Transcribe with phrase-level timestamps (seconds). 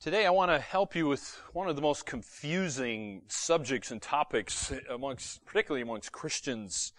[0.00, 4.72] Today, I want to help you with one of the most confusing subjects and topics
[4.88, 6.92] amongst, particularly amongst Christians.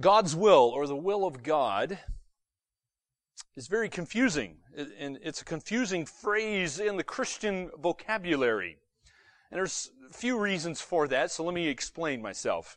[0.00, 2.00] God's will, or the will of God,
[3.54, 4.56] is very confusing.
[4.98, 8.78] And it's a confusing phrase in the Christian vocabulary.
[9.52, 12.76] And there's a few reasons for that, so let me explain myself.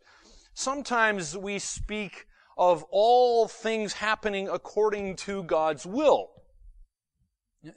[0.54, 6.41] Sometimes we speak of all things happening according to God's will.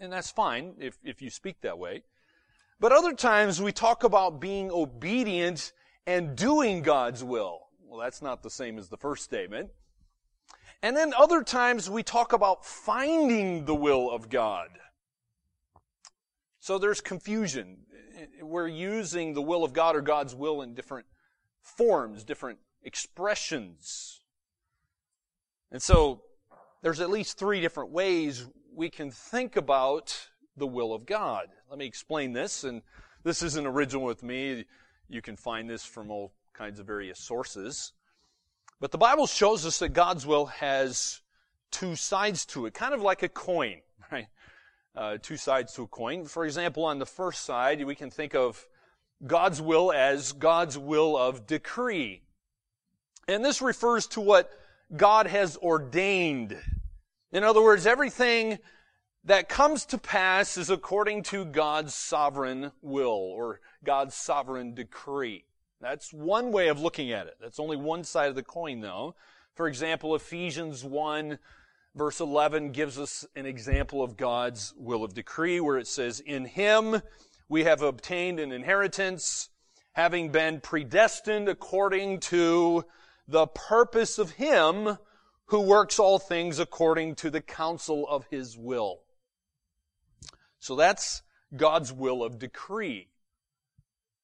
[0.00, 2.04] And that's fine if, if you speak that way.
[2.80, 5.72] But other times we talk about being obedient
[6.06, 7.60] and doing God's will.
[7.86, 9.70] Well, that's not the same as the first statement.
[10.82, 14.68] And then other times we talk about finding the will of God.
[16.60, 17.78] So there's confusion.
[18.18, 21.06] Eh, we're using the will of God or God's will in different
[21.62, 24.20] forms, different expressions.
[25.70, 26.22] And so
[26.82, 31.48] there's at least three different ways we can think about the will of God.
[31.70, 32.82] Let me explain this, and
[33.22, 34.64] this isn't original with me.
[35.08, 37.92] You can find this from all kinds of various sources.
[38.80, 41.20] But the Bible shows us that God's will has
[41.70, 43.80] two sides to it, kind of like a coin,
[44.12, 44.26] right?
[44.96, 46.24] Uh, two sides to a coin.
[46.24, 48.66] For example, on the first side, we can think of
[49.24, 52.22] God's will as God's will of decree.
[53.26, 54.50] And this refers to what
[54.94, 56.56] God has ordained
[57.34, 58.58] in other words, everything
[59.24, 65.44] that comes to pass is according to God's sovereign will or God's sovereign decree.
[65.80, 67.34] That's one way of looking at it.
[67.40, 69.16] That's only one side of the coin though.
[69.54, 71.38] For example, Ephesians 1
[71.96, 76.44] verse 11 gives us an example of God's will of decree where it says, In
[76.44, 77.02] Him
[77.48, 79.48] we have obtained an inheritance,
[79.92, 82.84] having been predestined according to
[83.26, 84.98] the purpose of Him
[85.46, 89.00] who works all things according to the counsel of his will.
[90.58, 91.22] So that's
[91.54, 93.08] God's will of decree,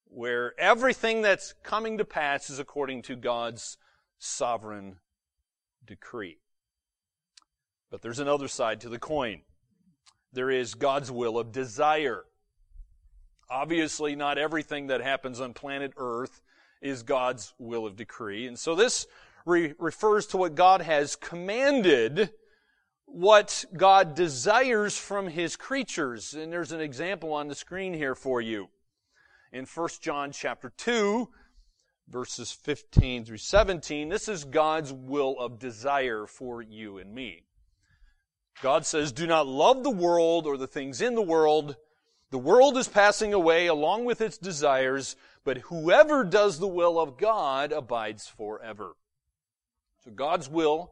[0.05, 3.77] where everything that's coming to pass is according to God's
[4.17, 4.97] sovereign
[5.85, 6.39] decree.
[7.91, 9.41] But there's another side to the coin.
[10.33, 12.23] There is God's will of desire.
[13.49, 16.41] Obviously, not everything that happens on planet Earth
[16.81, 18.47] is God's will of decree.
[18.47, 19.05] And so this
[19.45, 22.31] re- refers to what God has commanded,
[23.05, 26.33] what God desires from his creatures.
[26.33, 28.69] And there's an example on the screen here for you.
[29.51, 31.29] In 1 John chapter 2,
[32.07, 37.43] verses 15 through 17, this is God's will of desire for you and me.
[38.61, 41.75] God says, Do not love the world or the things in the world.
[42.29, 47.17] The world is passing away along with its desires, but whoever does the will of
[47.17, 48.95] God abides forever.
[50.03, 50.91] So God's will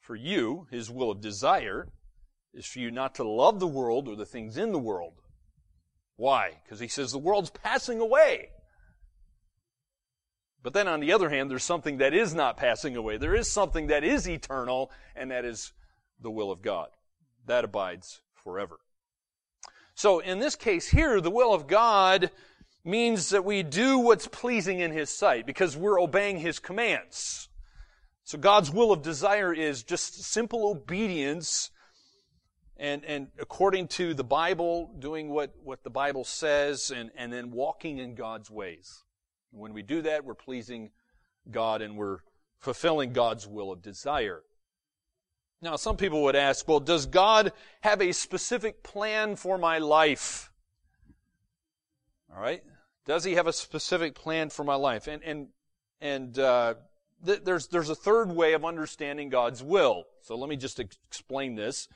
[0.00, 1.88] for you, His will of desire,
[2.54, 5.14] is for you not to love the world or the things in the world.
[6.16, 6.60] Why?
[6.64, 8.48] Because He says the world's passing away.
[10.62, 13.16] But then on the other hand, there's something that is not passing away.
[13.16, 15.72] There is something that is eternal, and that is
[16.20, 16.88] the will of God.
[17.46, 18.78] That abides forever.
[19.94, 22.30] So in this case here, the will of God
[22.84, 27.48] means that we do what's pleasing in His sight because we're obeying His commands.
[28.24, 31.70] So God's will of desire is just simple obedience
[32.82, 37.52] and, and according to the Bible, doing what, what the Bible says and, and then
[37.52, 39.04] walking in God's ways.
[39.52, 40.90] when we do that, we're pleasing
[41.48, 42.18] God and we're
[42.58, 44.42] fulfilling God's will of desire.
[45.60, 47.52] Now, some people would ask, well, does God
[47.82, 50.50] have a specific plan for my life?
[52.34, 52.64] All right.
[53.06, 55.06] Does he have a specific plan for my life?
[55.06, 55.48] And, and,
[56.00, 56.74] and, uh,
[57.22, 60.04] there's, there's a third way of understanding God's will.
[60.22, 61.88] So let me just explain this.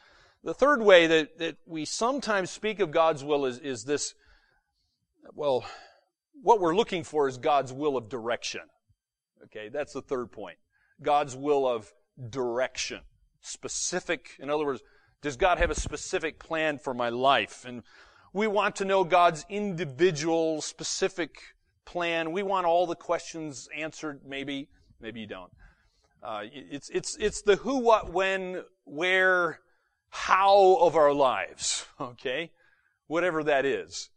[0.44, 4.14] The third way that, that we sometimes speak of God's will is, is this,
[5.34, 5.64] well,
[6.42, 8.60] what we're looking for is God's will of direction.
[9.44, 10.58] Okay, that's the third point.
[11.02, 11.92] God's will of
[12.30, 13.00] direction.
[13.40, 14.82] Specific, in other words,
[15.22, 17.64] does God have a specific plan for my life?
[17.66, 17.82] And
[18.32, 21.30] we want to know God's individual, specific
[21.84, 22.32] plan.
[22.32, 24.68] We want all the questions answered, maybe.
[25.00, 25.50] Maybe you don't.
[26.22, 29.60] Uh, it's, it's, it's the who, what, when, where,
[30.08, 32.50] how of our lives, okay?
[33.06, 34.10] Whatever that is.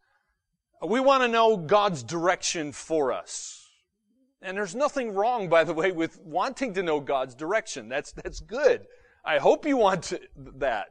[0.85, 3.67] We want to know God's direction for us.
[4.41, 7.89] And there's nothing wrong, by the way, with wanting to know God's direction.
[7.89, 8.85] That's, that's good.
[9.25, 10.21] I hope you want to,
[10.55, 10.87] that.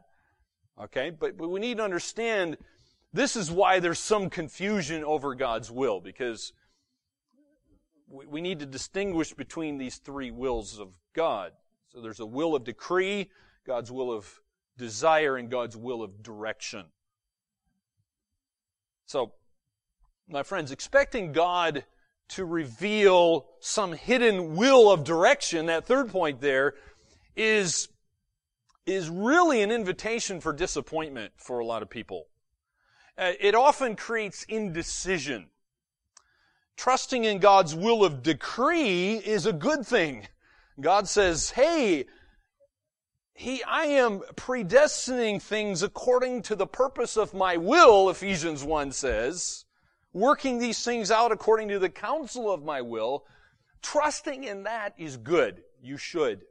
[0.80, 1.10] Okay?
[1.10, 2.58] But, but we need to understand
[3.12, 6.52] this is why there's some confusion over God's will, because
[8.10, 11.52] we need to distinguish between these three wills of God.
[11.88, 13.30] So there's a will of decree,
[13.66, 14.40] God's will of
[14.76, 16.86] desire, and God's will of direction.
[19.06, 19.32] So,
[20.28, 21.84] my friends, expecting God
[22.28, 26.74] to reveal some hidden will of direction, that third point there,
[27.34, 27.88] is,
[28.84, 32.26] is really an invitation for disappointment for a lot of people.
[33.16, 35.46] Uh, it often creates indecision.
[36.78, 40.28] Trusting in God's will of decree is a good thing.
[40.80, 42.06] God says, hey,
[43.34, 49.64] he, I am predestining things according to the purpose of my will, Ephesians 1 says,
[50.12, 53.24] working these things out according to the counsel of my will.
[53.82, 55.64] Trusting in that is good.
[55.82, 56.42] You should.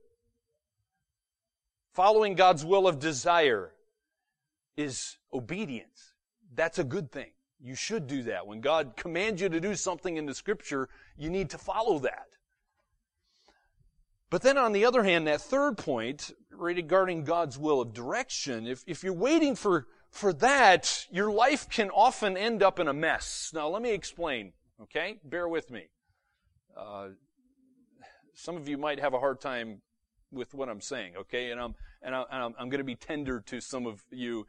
[1.94, 3.72] Following God's will of desire
[4.76, 6.12] is obedience.
[6.54, 7.32] That's a good thing.
[7.60, 8.46] You should do that.
[8.46, 12.28] When God commands you to do something in the scripture, you need to follow that.
[14.30, 18.84] But then on the other hand, that third point regarding God's will of direction, if,
[18.86, 23.52] if you're waiting for, for that, your life can often end up in a mess.
[23.54, 25.20] Now let me explain, okay?
[25.24, 25.88] Bear with me.
[26.76, 27.10] Uh,
[28.34, 29.82] some of you might have a hard time
[30.32, 31.52] with what I'm saying, okay?
[31.52, 34.46] And I'm, and I'm, I'm going to be tender to some of you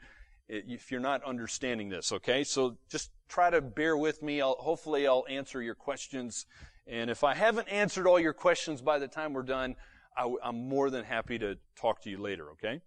[0.49, 2.45] if you're not understanding this, okay?
[2.45, 4.41] So just try to bear with me.
[4.41, 6.47] I'll, hopefully I'll answer your questions
[6.89, 9.77] and if I haven't answered all your questions by the time we're done,
[10.17, 12.81] I, am more than happy to talk to you later, okay?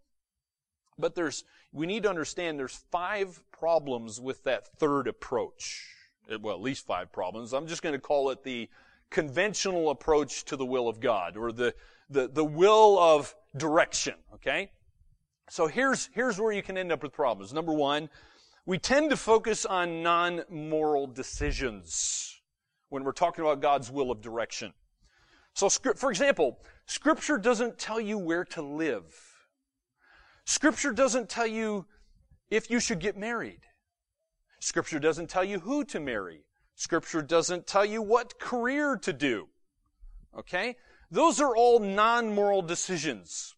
[0.97, 5.85] But there's, we need to understand there's five problems with that third approach.
[6.31, 7.53] Uh, well, at least five problems.
[7.53, 8.69] I'm just going to call it the
[9.11, 11.75] conventional approach to the will of God, or the,
[12.09, 14.71] the, the will of direction, okay?
[15.51, 17.51] So here's, here's where you can end up with problems.
[17.51, 18.07] Number one,
[18.65, 22.39] we tend to focus on non-moral decisions
[22.87, 24.71] when we're talking about God's will of direction.
[25.53, 29.13] So, for example, Scripture doesn't tell you where to live.
[30.45, 31.85] Scripture doesn't tell you
[32.49, 33.59] if you should get married.
[34.61, 36.45] Scripture doesn't tell you who to marry.
[36.75, 39.49] Scripture doesn't tell you what career to do.
[40.33, 40.77] Okay?
[41.11, 43.53] Those are all non-moral decisions.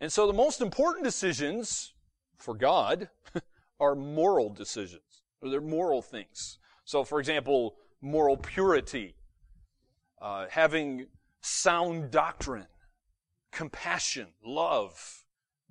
[0.00, 1.92] And so the most important decisions
[2.36, 3.08] for God
[3.80, 5.22] are moral decisions.
[5.42, 6.58] They're moral things.
[6.84, 9.14] So, for example, moral purity,
[10.20, 11.06] uh, having
[11.40, 12.66] sound doctrine,
[13.52, 15.24] compassion, love,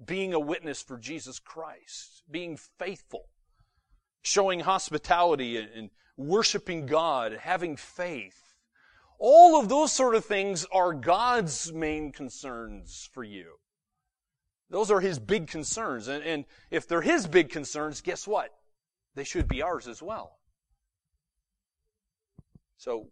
[0.06, 3.30] being a witness for Jesus Christ, being faithful,
[4.22, 8.56] showing hospitality and worshiping God, having faith.
[9.20, 13.56] All of those sort of things are God's main concerns for you.
[14.70, 16.08] Those are His big concerns.
[16.08, 18.54] And, and if they're His big concerns, guess what?
[19.16, 20.38] They should be ours as well.
[22.78, 23.08] So,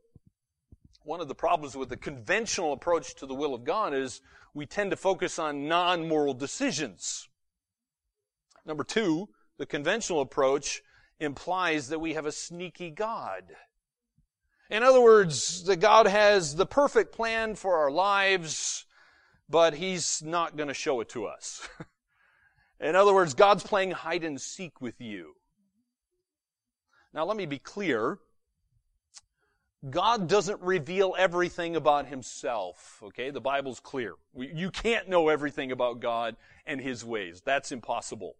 [1.04, 4.22] one of the problems with the conventional approach to the will of God is
[4.54, 7.28] we tend to focus on non-moral decisions.
[8.66, 10.82] Number two, the conventional approach
[11.20, 13.44] implies that we have a sneaky God.
[14.70, 18.85] In other words, that God has the perfect plan for our lives,
[19.50, 21.68] but He's not going to show it to us.
[22.80, 25.34] In other words, God's playing hide and seek with you.
[27.14, 28.20] Now let me be clear.
[29.90, 33.02] God doesn't reveal everything about himself.
[33.04, 34.16] Okay, the Bible's clear.
[34.36, 37.42] You can't know everything about God and his ways.
[37.46, 38.36] That's impossible.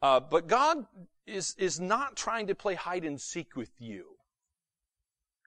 [0.00, 0.86] Uh, but God
[1.26, 4.16] is, is not trying to play hide and seek with you.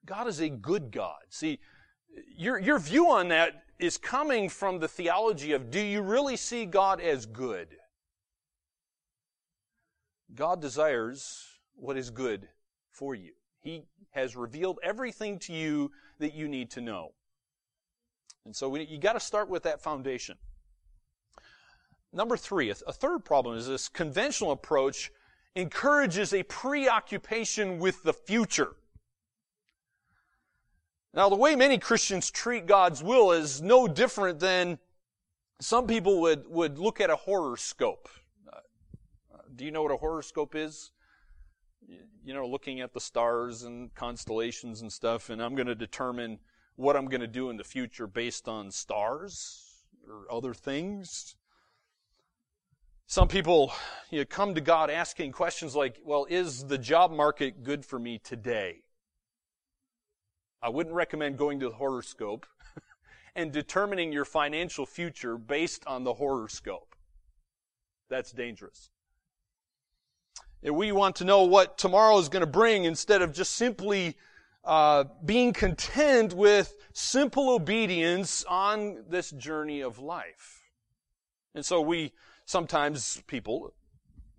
[0.06, 1.20] God is a good God.
[1.30, 1.60] See,
[2.38, 6.66] your, your view on that is coming from the theology of do you really see
[6.66, 7.68] God as good?
[10.34, 12.48] God desires what is good
[12.92, 13.34] for you.
[13.60, 17.12] He has revealed everything to you that you need to know.
[18.46, 20.38] And so we, you got to start with that foundation.
[22.14, 25.12] Number three, a, a third problem is this conventional approach
[25.56, 28.76] encourages a preoccupation with the future.
[31.16, 34.80] Now, the way many Christians treat God's will is no different than
[35.62, 38.10] some people would, would look at a horoscope.
[38.52, 40.92] Uh, do you know what a horoscope is?
[42.26, 46.40] you know, looking at the stars and constellations and stuff, and I'm going to determine
[46.76, 51.36] what I'm going to do in the future based on stars or other things.
[53.06, 53.72] Some people
[54.10, 58.00] you know, come to God asking questions like, well, is the job market good for
[58.00, 58.85] me today?
[60.66, 62.48] I wouldn't recommend going to the horoscope
[63.36, 66.96] and determining your financial future based on the horoscope.
[68.10, 68.90] That's dangerous.
[70.64, 74.18] We want to know what tomorrow is going to bring instead of just simply
[74.64, 80.64] uh, being content with simple obedience on this journey of life.
[81.54, 82.12] And so we
[82.46, 83.76] sometimes people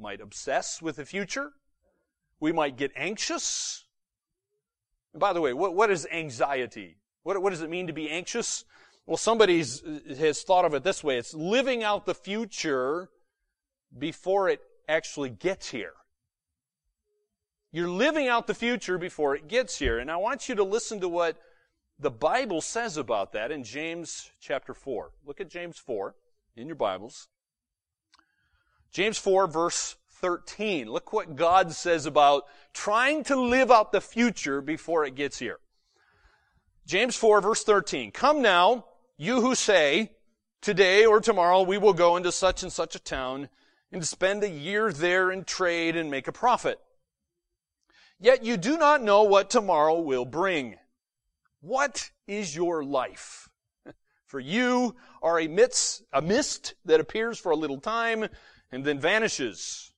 [0.01, 1.53] might obsess with the future.
[2.41, 3.86] We might get anxious.
[5.15, 6.97] By the way, what, what is anxiety?
[7.23, 8.65] What, what does it mean to be anxious?
[9.07, 11.17] Well, somebody has thought of it this way.
[11.17, 13.09] It's living out the future
[13.97, 15.95] before it actually gets here.
[17.73, 19.99] You're living out the future before it gets here.
[19.99, 21.37] And I want you to listen to what
[21.99, 25.13] the Bible says about that in James chapter 4.
[25.25, 26.15] Look at James 4
[26.57, 27.29] in your Bibles.
[28.93, 30.91] James 4 verse 13.
[30.91, 35.59] Look what God says about trying to live out the future before it gets here.
[36.87, 38.13] James 4 verse 13.
[38.13, 40.13] Come now, you who say,
[40.63, 43.49] today or tomorrow we will go into such and such a town
[43.93, 46.81] and spend a year there and trade and make a profit.
[48.19, 50.77] Yet you do not know what tomorrow will bring.
[51.61, 53.49] What is your life?
[54.27, 58.29] For you are a mist, a mist that appears for a little time
[58.73, 59.93] and then vanishes.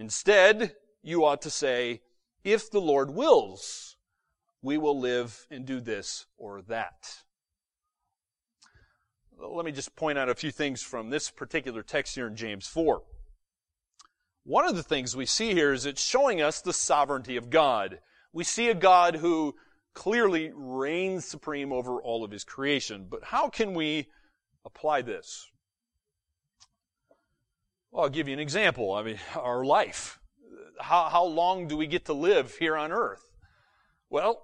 [0.00, 2.00] Instead, you ought to say,
[2.42, 3.98] if the Lord wills,
[4.62, 7.18] we will live and do this or that.
[9.38, 12.66] Let me just point out a few things from this particular text here in James
[12.66, 13.02] 4.
[14.44, 17.98] One of the things we see here is it's showing us the sovereignty of God.
[18.32, 19.54] We see a God who
[19.92, 23.06] clearly reigns supreme over all of his creation.
[23.10, 24.06] But how can we
[24.64, 25.50] apply this?
[27.90, 28.92] Well, I'll give you an example.
[28.94, 30.18] I mean, our life.
[30.80, 33.22] How, how long do we get to live here on earth?
[34.08, 34.42] Well,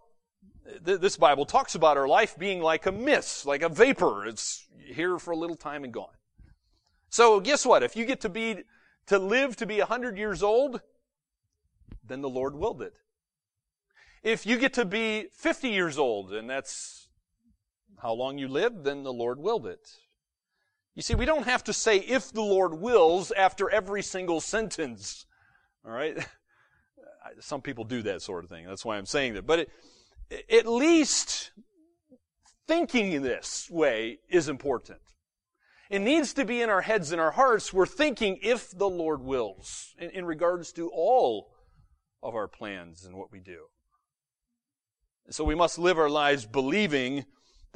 [0.84, 4.26] th- this Bible talks about our life being like a mist, like a vapor.
[4.26, 6.14] It's here for a little time and gone.
[7.08, 7.82] So guess what?
[7.82, 8.64] If you get to be,
[9.06, 10.82] to live to be a hundred years old,
[12.06, 12.94] then the Lord willed it.
[14.22, 17.08] If you get to be 50 years old, and that's
[18.02, 19.88] how long you live, then the Lord willed it.
[20.96, 25.26] You see, we don't have to say if the Lord wills after every single sentence.
[25.84, 26.16] All right?
[27.40, 28.66] Some people do that sort of thing.
[28.66, 29.46] That's why I'm saying that.
[29.46, 29.68] But
[30.30, 31.50] it, at least
[32.66, 35.00] thinking this way is important.
[35.90, 37.74] It needs to be in our heads and our hearts.
[37.74, 41.52] We're thinking if the Lord wills in, in regards to all
[42.22, 43.66] of our plans and what we do.
[45.28, 47.26] So we must live our lives believing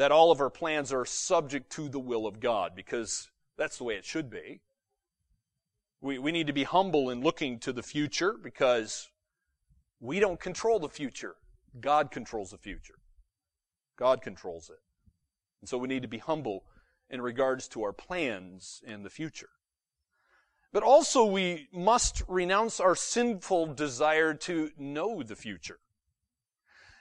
[0.01, 3.29] that all of our plans are subject to the will of God because
[3.59, 4.63] that's the way it should be.
[6.01, 9.11] We, we need to be humble in looking to the future because
[10.01, 11.35] we don't control the future.
[11.79, 12.95] God controls the future.
[13.99, 14.79] God controls it.
[15.61, 16.65] And so we need to be humble
[17.11, 19.51] in regards to our plans in the future.
[20.73, 25.79] But also we must renounce our sinful desire to know the future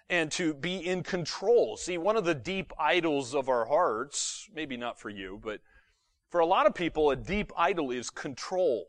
[0.09, 1.77] and to be in control.
[1.77, 5.61] See, one of the deep idols of our hearts, maybe not for you, but
[6.29, 8.85] for a lot of people, a deep idol is control.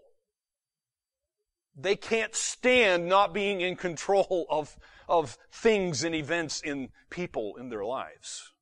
[1.76, 7.68] They can't stand not being in control of, of things and events in people in
[7.68, 8.52] their lives.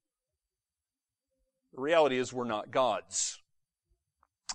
[1.75, 3.41] The reality is we're not gods.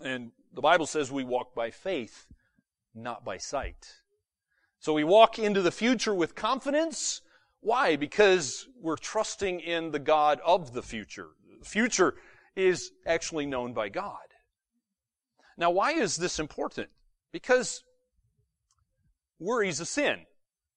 [0.02, 2.26] And the Bible says we walk by faith,
[2.94, 4.02] not by sight.
[4.80, 7.22] So we walk into the future with confidence,
[7.63, 7.96] why?
[7.96, 11.29] Because we're trusting in the God of the future.
[11.60, 12.15] The future
[12.58, 14.17] is actually known by God.
[15.58, 16.89] Now, why is this important?
[17.32, 17.84] Because
[19.39, 20.25] worry is a sin.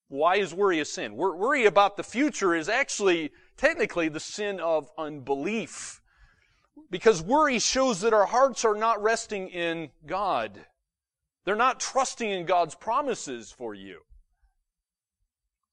[0.08, 1.16] Why is worry a sin?
[1.16, 6.00] Worry about the future is actually technically the sin of unbelief.
[6.88, 10.66] Because worry shows that our hearts are not resting in God.
[11.44, 14.02] They're not trusting in God's promises for you.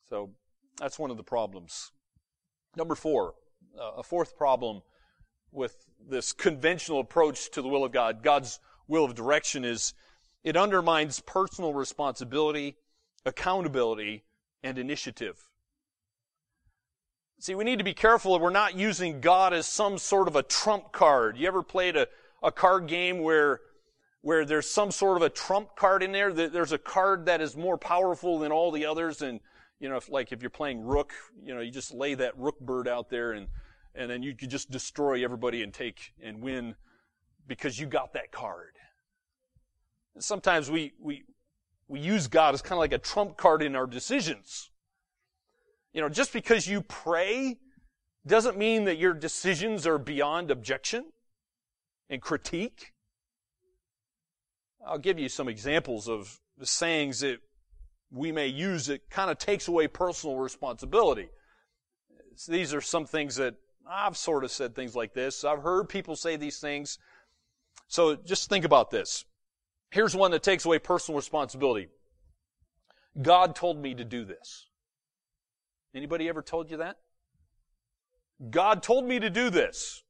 [0.09, 0.31] So
[0.77, 1.91] that's one of the problems.
[2.75, 3.35] Number four,
[3.79, 4.81] uh, a fourth problem
[5.51, 5.75] with
[6.09, 9.93] this conventional approach to the will of God, God's will of direction is
[10.43, 12.75] it undermines personal responsibility,
[13.25, 14.23] accountability,
[14.63, 15.49] and initiative.
[17.39, 20.35] See, we need to be careful that we're not using God as some sort of
[20.35, 21.37] a trump card.
[21.37, 22.07] You ever played a,
[22.41, 23.59] a card game where,
[24.21, 26.31] where there's some sort of a trump card in there?
[26.31, 29.41] There's a card that is more powerful than all the others and
[29.83, 31.11] you know, if like if you're playing rook,
[31.43, 33.49] you know, you just lay that rook bird out there and,
[33.93, 36.75] and then you could just destroy everybody and take and win
[37.47, 38.75] because you got that card.
[40.15, 41.23] And sometimes we, we,
[41.89, 44.71] we use God as kind of like a trump card in our decisions.
[45.91, 47.57] You know, just because you pray
[48.25, 51.07] doesn't mean that your decisions are beyond objection
[52.09, 52.93] and critique.
[54.87, 57.39] I'll give you some examples of the sayings that
[58.13, 61.29] we may use it kind of takes away personal responsibility.
[62.47, 63.55] These are some things that
[63.89, 65.43] I've sort of said things like this.
[65.43, 66.99] I've heard people say these things.
[67.87, 69.25] So just think about this.
[69.89, 71.89] Here's one that takes away personal responsibility.
[73.19, 74.67] God told me to do this.
[75.93, 76.97] Anybody ever told you that?
[78.49, 80.03] God told me to do this.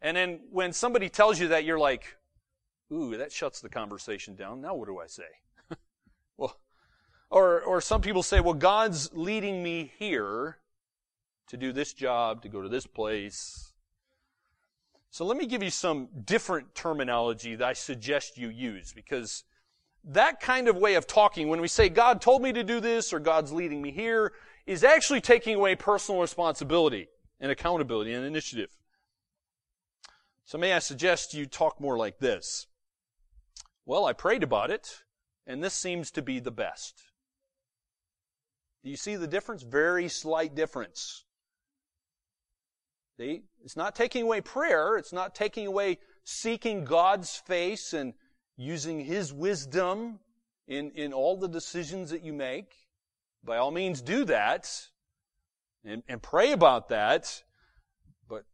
[0.00, 2.16] And then when somebody tells you that, you're like,
[2.92, 4.60] ooh, that shuts the conversation down.
[4.60, 5.22] Now what do I say?
[7.32, 10.58] Or, or some people say, well, God's leading me here
[11.48, 13.72] to do this job, to go to this place.
[15.10, 19.44] So let me give you some different terminology that I suggest you use because
[20.04, 23.14] that kind of way of talking, when we say God told me to do this
[23.14, 24.34] or God's leading me here,
[24.66, 27.08] is actually taking away personal responsibility
[27.40, 28.68] and accountability and initiative.
[30.44, 32.66] So may I suggest you talk more like this?
[33.86, 35.02] Well, I prayed about it,
[35.46, 37.04] and this seems to be the best.
[38.82, 39.62] Do you see the difference?
[39.62, 41.24] Very slight difference.
[43.18, 43.42] See?
[43.64, 44.96] It's not taking away prayer.
[44.96, 48.14] It's not taking away seeking God's face and
[48.56, 50.18] using His wisdom
[50.66, 52.72] in, in all the decisions that you make.
[53.44, 54.68] By all means, do that
[55.84, 57.42] and, and pray about that.
[58.28, 58.44] But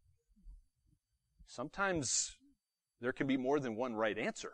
[1.47, 2.35] sometimes
[3.01, 4.51] there can be more than one right answer.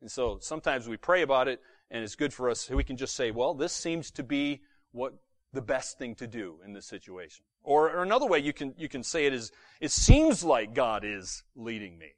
[0.00, 1.60] And so sometimes we pray about it
[1.94, 2.68] and it's good for us.
[2.68, 5.14] We can just say, well, this seems to be what
[5.52, 7.44] the best thing to do in this situation.
[7.62, 11.04] Or, or another way you can, you can say it is, it seems like God
[11.04, 12.08] is leading me.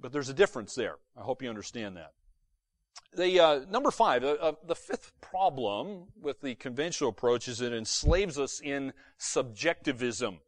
[0.00, 0.94] But there's a difference there.
[1.18, 2.12] I hope you understand that.
[3.16, 7.72] The uh, number five, uh, uh, the fifth problem with the conventional approach is it
[7.72, 10.38] enslaves us in subjectivism.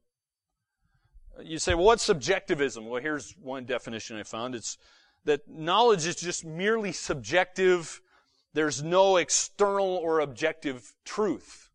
[1.42, 2.86] You say, well, what's subjectivism?
[2.86, 4.54] Well, here's one definition I found.
[4.54, 4.78] It's
[5.24, 8.00] that knowledge is just merely subjective.
[8.54, 11.70] There's no external or objective truth.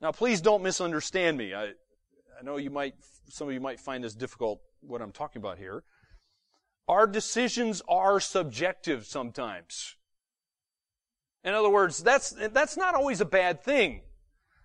[0.00, 1.54] Now, please don't misunderstand me.
[1.54, 2.94] I, I know you might,
[3.28, 5.84] some of you might find this difficult, what I'm talking about here.
[6.88, 9.96] Our decisions are subjective sometimes.
[11.44, 14.02] In other words, that's, that's not always a bad thing.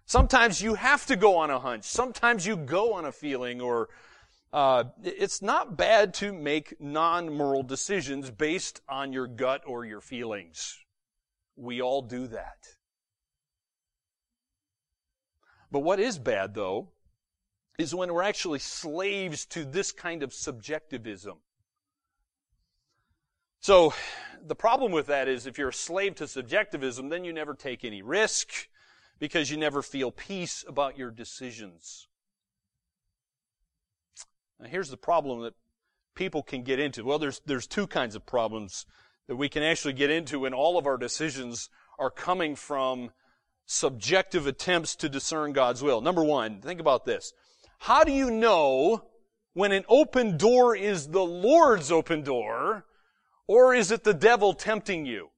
[0.05, 1.83] Sometimes you have to go on a hunch.
[1.83, 3.89] Sometimes you go on a feeling or,
[4.53, 10.77] uh, it's not bad to make non-moral decisions based on your gut or your feelings.
[11.55, 12.57] We all do that.
[15.71, 16.89] But what is bad though,
[17.77, 21.37] is when we're actually slaves to this kind of subjectivism.
[23.59, 23.93] So,
[24.41, 27.83] the problem with that is if you're a slave to subjectivism, then you never take
[27.83, 28.69] any risk
[29.19, 32.07] because you never feel peace about your decisions.
[34.59, 35.53] Now, here's the problem that
[36.15, 37.05] people can get into.
[37.05, 38.85] Well, there's, there's two kinds of problems
[39.27, 43.11] that we can actually get into when all of our decisions are coming from
[43.65, 46.01] subjective attempts to discern God's will.
[46.01, 47.33] Number one, think about this.
[47.79, 49.03] How do you know
[49.53, 52.85] when an open door is the Lord's open door
[53.47, 55.29] or is it the devil tempting you?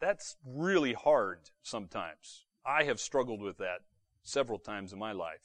[0.00, 2.46] That's really hard sometimes.
[2.64, 3.80] I have struggled with that
[4.22, 5.40] several times in my life.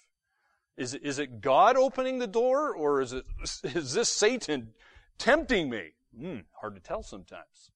[0.78, 3.26] Is it, is it God opening the door or is it,
[3.64, 4.74] is this Satan
[5.18, 5.92] tempting me?
[6.18, 7.72] Hmm, hard to tell sometimes.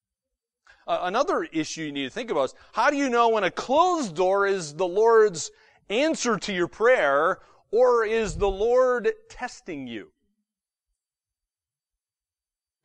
[0.88, 3.52] Uh, another issue you need to think about is how do you know when a
[3.52, 5.52] closed door is the Lord's
[5.90, 7.40] answer to your prayer
[7.72, 10.12] or is the Lord testing you?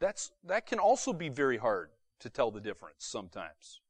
[0.00, 3.80] That's, that can also be very hard to tell the difference sometimes.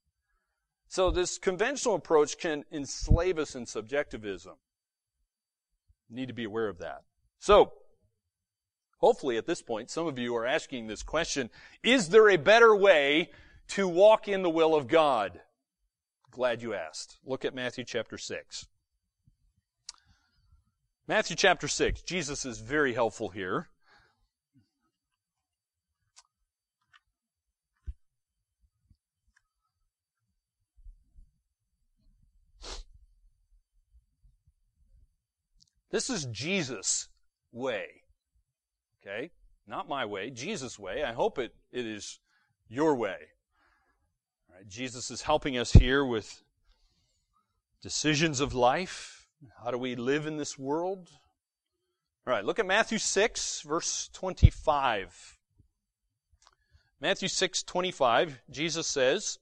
[0.86, 4.54] So this conventional approach can enslave us in subjectivism.
[6.14, 7.02] Need to be aware of that.
[7.38, 7.72] So,
[8.98, 11.50] hopefully at this point, some of you are asking this question,
[11.82, 13.30] is there a better way
[13.68, 15.40] to walk in the will of God?
[16.30, 17.18] Glad you asked.
[17.24, 18.66] Look at Matthew chapter 6.
[21.06, 22.02] Matthew chapter 6.
[22.02, 23.68] Jesus is very helpful here.
[35.94, 37.06] This is Jesus'
[37.52, 37.86] way.
[39.00, 39.30] Okay?
[39.64, 41.04] Not my way, Jesus' way.
[41.04, 42.18] I hope it, it is
[42.68, 43.14] your way.
[44.66, 46.42] Jesus is helping us here with
[47.80, 49.28] decisions of life.
[49.62, 51.10] How do we live in this world?
[52.26, 55.38] All right, look at Matthew 6, verse 25.
[57.00, 59.38] Matthew 6, 25, Jesus says,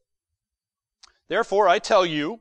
[1.29, 2.41] Therefore I tell you,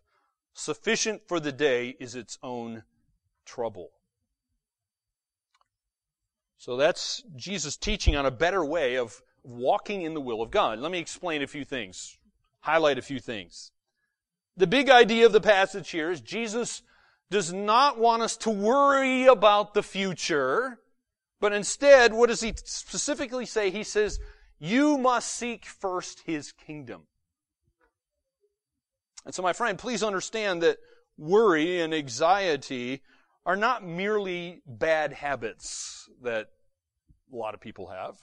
[0.53, 2.83] Sufficient for the day is its own
[3.45, 3.91] trouble.
[6.57, 10.79] So that's Jesus teaching on a better way of walking in the will of God.
[10.79, 12.17] Let me explain a few things,
[12.59, 13.71] highlight a few things.
[14.57, 16.83] The big idea of the passage here is Jesus
[17.31, 20.79] does not want us to worry about the future,
[21.39, 23.71] but instead, what does he specifically say?
[23.71, 24.19] He says,
[24.59, 27.07] you must seek first his kingdom.
[29.25, 30.77] And so, my friend, please understand that
[31.17, 33.01] worry and anxiety
[33.45, 36.49] are not merely bad habits that
[37.31, 38.17] a lot of people have.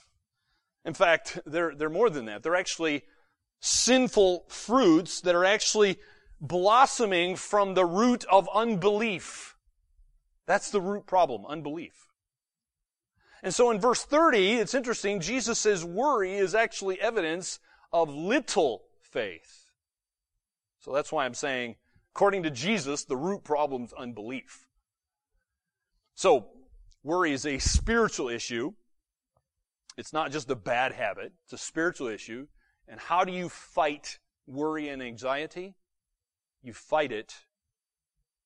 [0.85, 2.43] In fact, they're, they're more than that.
[2.43, 3.03] They're actually
[3.59, 5.97] sinful fruits that are actually
[6.39, 9.57] blossoming from the root of unbelief.
[10.47, 12.07] That's the root problem, unbelief.
[13.43, 17.59] And so in verse 30, it's interesting, Jesus says worry is actually evidence
[17.91, 19.58] of little faith.
[20.79, 21.75] So that's why I'm saying,
[22.15, 24.67] according to Jesus, the root problem is unbelief.
[26.15, 26.47] So,
[27.03, 28.73] worry is a spiritual issue.
[29.97, 32.47] It's not just a bad habit, it's a spiritual issue.
[32.87, 35.75] And how do you fight worry and anxiety?
[36.63, 37.35] You fight it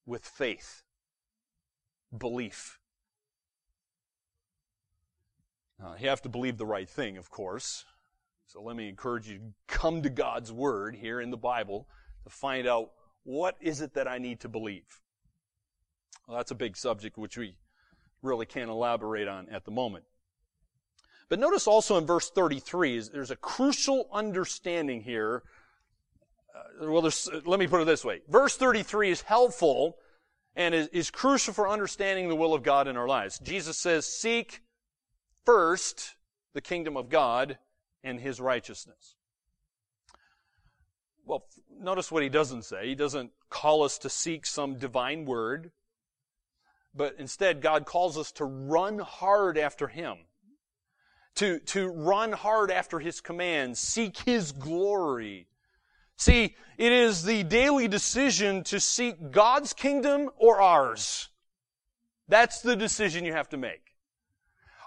[0.06, 0.84] with faith,
[2.16, 2.80] belief.
[5.80, 7.86] Now, you have to believe the right thing, of course.
[8.48, 11.88] So let me encourage you to come to God's Word here in the Bible
[12.24, 12.92] to find out
[13.24, 15.02] what is it that I need to believe.
[16.28, 17.56] Well, that's a big subject which we
[18.22, 20.06] really can't elaborate on at the moment.
[21.30, 25.44] But notice also in verse 33, there's a crucial understanding here
[26.56, 27.10] uh, well,
[27.46, 28.22] let me put it this way.
[28.30, 29.98] Verse 33 is helpful
[30.56, 33.40] and is, is crucial for understanding the will of God in our lives.
[33.40, 34.62] Jesus says, seek
[35.46, 36.16] first
[36.54, 37.58] the kingdom of God
[38.04, 39.16] and his righteousness.
[41.26, 41.46] Well,
[41.80, 42.88] notice what he doesn't say.
[42.88, 45.72] He doesn't call us to seek some divine word,
[46.94, 50.18] but instead God calls us to run hard after him.
[51.36, 55.48] To, to run hard after his commands, seek his glory,
[56.18, 61.30] See, it is the daily decision to seek God's kingdom or ours.
[62.28, 63.96] That's the decision you have to make.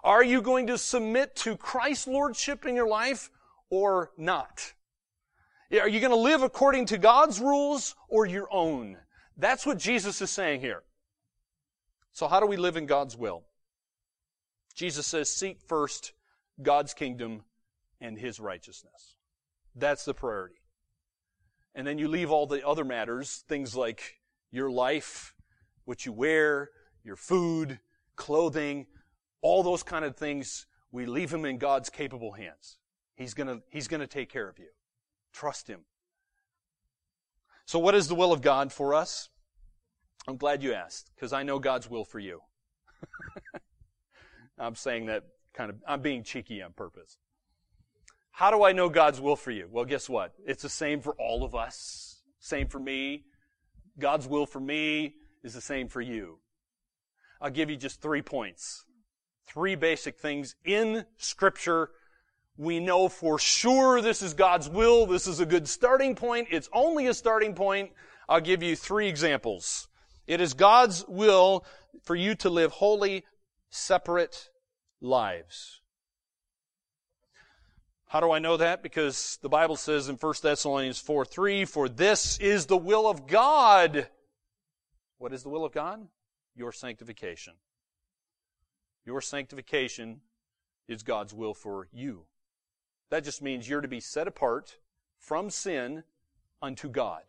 [0.05, 3.31] Are you going to submit to Christ's lordship in your life
[3.71, 4.73] or not?
[5.73, 8.99] Are you going to live according to God's rules or your own?
[9.37, 10.83] That's what Jesus is saying here.
[12.13, 13.45] So how do we live in God's will?
[14.75, 16.13] Jesus says, seek first
[16.63, 17.43] God's kingdom
[18.01, 19.17] and His righteousness.
[19.75, 20.57] That's the priority.
[21.75, 25.35] And then you leave all the other matters, things like your life,
[25.85, 26.71] what you wear,
[27.05, 27.81] your food,
[28.17, 28.87] clothing,
[29.43, 32.79] all those kind of things, we leave them in God's capable hands.
[33.15, 34.69] He's gonna, He's gonna take care of you.
[35.37, 35.81] Trust Him.
[37.67, 39.29] So what is the will of God for us?
[40.27, 42.41] I'm glad you asked, because I know God's will for you.
[44.59, 47.19] I'm saying that kind of, I'm being cheeky on purpose.
[48.31, 49.69] How do I know God's will for you?
[49.71, 50.33] Well, guess what?
[50.47, 52.23] It's the same for all of us.
[52.41, 53.25] Same for me.
[53.99, 56.39] God's will for me is the same for you.
[57.43, 58.87] I'll give you just three points.
[59.47, 61.91] Three basic things in scripture.
[62.57, 65.07] We know for sure this is God's will.
[65.07, 66.49] This is a good starting point.
[66.51, 67.91] It's only a starting point.
[68.29, 69.89] I'll give you three examples.
[70.27, 71.65] It is God's will
[72.03, 73.25] for you to live holy,
[73.71, 74.51] separate
[75.01, 75.81] lives.
[78.09, 78.83] How do I know that?
[78.83, 83.27] Because the Bible says in 1 Thessalonians 4 3, for this is the will of
[83.27, 84.09] God.
[85.19, 86.07] What is the will of God?
[86.55, 87.55] Your sanctification.
[89.05, 90.21] Your sanctification
[90.89, 92.27] is God's will for you.
[93.11, 94.77] That just means you're to be set apart
[95.19, 96.05] from sin
[96.61, 97.23] unto God.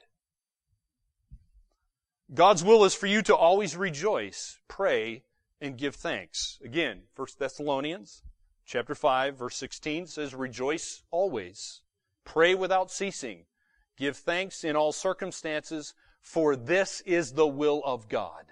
[2.34, 5.24] God's will is for you to always rejoice, pray,
[5.62, 6.60] and give thanks.
[6.64, 8.24] Again, 1 Thessalonians
[8.66, 11.82] chapter 5 verse 16 says, rejoice always.
[12.26, 13.46] Pray without ceasing.
[13.98, 18.46] Give thanks in all circumstances, for this is the will of God.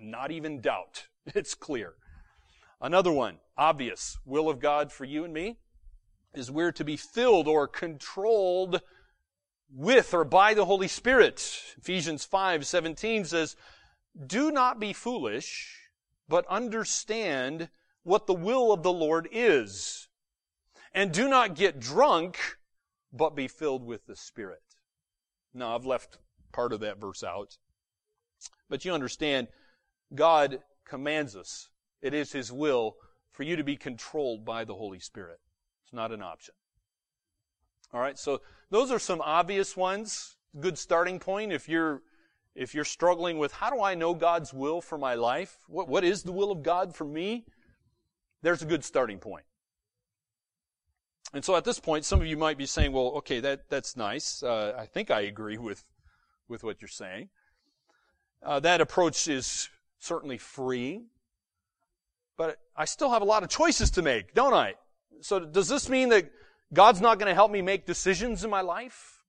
[0.00, 1.08] Not even doubt.
[1.34, 1.94] It's clear.
[2.80, 5.58] Another one, obvious, will of God for you and me
[6.34, 8.82] is we're to be filled or controlled
[9.70, 11.74] with or by the Holy Spirit.
[11.78, 13.56] Ephesians 5:17 says,
[14.26, 15.90] "Do not be foolish,
[16.28, 17.70] but understand
[18.02, 20.08] what the will of the Lord is.
[20.92, 22.58] And do not get drunk,
[23.12, 24.62] but be filled with the Spirit."
[25.52, 26.18] Now, I've left
[26.52, 27.58] part of that verse out.
[28.68, 29.48] But you understand,
[30.14, 31.68] God commands us.
[32.00, 32.96] It is His will
[33.36, 35.38] for you to be controlled by the Holy Spirit.
[35.84, 36.54] It's not an option.
[37.92, 40.36] All right, so those are some obvious ones.
[40.58, 42.02] Good starting point if you're
[42.54, 45.58] if you're struggling with how do I know God's will for my life?
[45.68, 47.44] What what is the will of God for me?
[48.40, 49.44] There's a good starting point.
[51.34, 53.96] And so at this point, some of you might be saying, "Well, okay, that that's
[53.96, 54.42] nice.
[54.42, 55.84] Uh, I think I agree with
[56.48, 57.28] with what you're saying."
[58.42, 59.68] Uh, that approach is
[59.98, 61.08] certainly free,
[62.36, 64.74] but I still have a lot of choices to make, don't I?
[65.20, 66.30] So does this mean that
[66.72, 69.22] God's not going to help me make decisions in my life?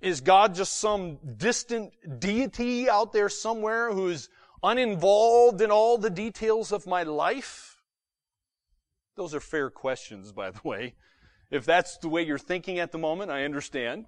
[0.00, 4.28] Is God just some distant deity out there somewhere who's
[4.62, 7.76] uninvolved in all the details of my life?
[9.16, 10.94] Those are fair questions, by the way.
[11.50, 14.06] If that's the way you're thinking at the moment, I understand.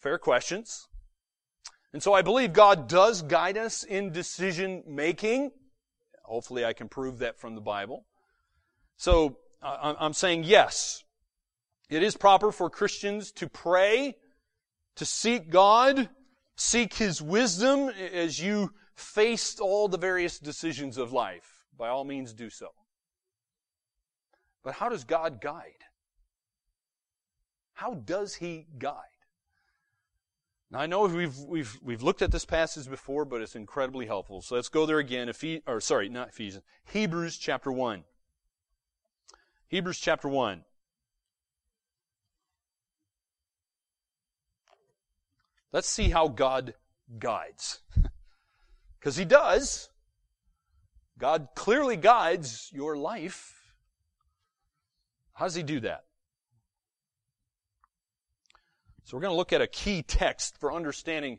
[0.00, 0.88] Fair questions.
[1.92, 5.52] And so I believe God does guide us in decision making.
[6.24, 8.06] Hopefully I can prove that from the Bible.
[8.96, 11.04] So I'm saying yes.
[11.88, 14.16] It is proper for Christians to pray,
[14.96, 16.08] to seek God,
[16.56, 21.66] seek His wisdom as you face all the various decisions of life.
[21.76, 22.68] By all means, do so.
[24.62, 25.84] But how does God guide?
[27.74, 29.13] How does He guide?
[30.74, 34.42] Now I know we've we've we've looked at this passage before, but it's incredibly helpful.
[34.42, 35.28] So let's go there again.
[35.28, 36.64] Ephes- or sorry, not Ephesians.
[36.84, 38.04] Hebrews chapter one.
[39.74, 40.64] Hebrews chapter 1.
[45.72, 46.74] Let's see how God
[47.18, 47.80] guides.
[49.00, 49.90] Because He does.
[51.18, 53.74] God clearly guides your life.
[55.34, 56.04] How does He do that?
[59.14, 61.38] We're going to look at a key text for understanding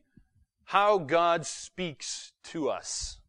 [0.63, 3.19] how God speaks to us.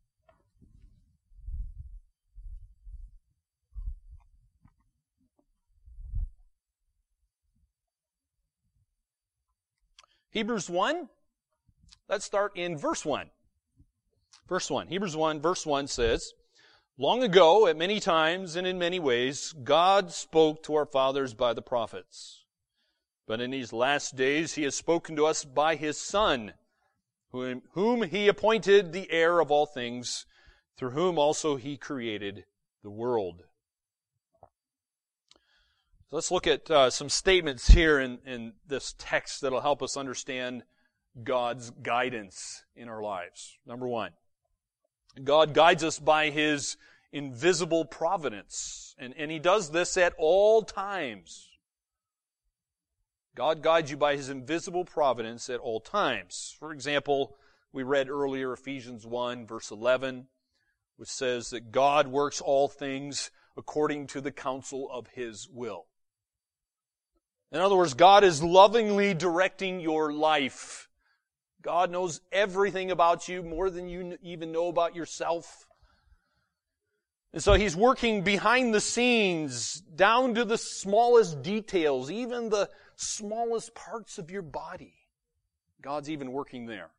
[10.30, 11.08] Hebrews 1,
[12.08, 13.28] let's start in verse 1.
[14.48, 14.86] Verse 1.
[14.86, 16.34] Hebrews 1, verse 1 says,
[16.96, 21.52] Long ago, at many times and in many ways, God spoke to our fathers by
[21.52, 22.45] the prophets.
[23.26, 26.52] But in these last days, He has spoken to us by His Son,
[27.30, 30.26] whom He appointed the heir of all things,
[30.76, 32.44] through whom also He created
[32.82, 33.42] the world.
[36.08, 39.96] So let's look at uh, some statements here in, in this text that'll help us
[39.96, 40.62] understand
[41.24, 43.58] God's guidance in our lives.
[43.66, 44.12] Number one,
[45.24, 46.76] God guides us by His
[47.12, 48.94] invisible providence.
[48.98, 51.48] And, and He does this at all times.
[53.36, 56.56] God guides you by His invisible providence at all times.
[56.58, 57.36] For example,
[57.70, 60.26] we read earlier Ephesians 1 verse 11,
[60.96, 65.84] which says that God works all things according to the counsel of His will.
[67.52, 70.88] In other words, God is lovingly directing your life.
[71.60, 75.66] God knows everything about you more than you even know about yourself.
[77.34, 83.74] And so He's working behind the scenes, down to the smallest details, even the smallest
[83.74, 84.94] parts of your body.
[85.80, 86.90] God's even working there.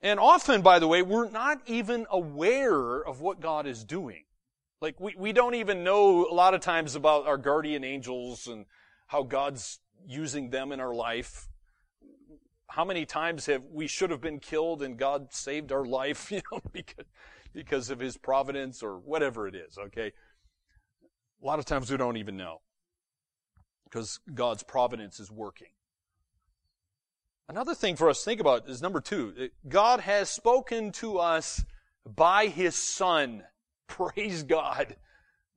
[0.00, 4.24] And often, by the way, we're not even aware of what God is doing.
[4.80, 8.64] Like we, we don't even know a lot of times about our guardian angels and
[9.08, 11.48] how God's using them in our life.
[12.68, 16.42] How many times have we should have been killed and God saved our life, you
[16.52, 17.06] know, because,
[17.52, 20.12] because of his providence or whatever it is, okay?
[21.42, 22.60] A lot of times we don't even know
[23.90, 25.68] because God's providence is working.
[27.48, 31.64] Another thing for us to think about is number two, God has spoken to us
[32.04, 33.42] by His Son.
[33.86, 34.96] Praise God.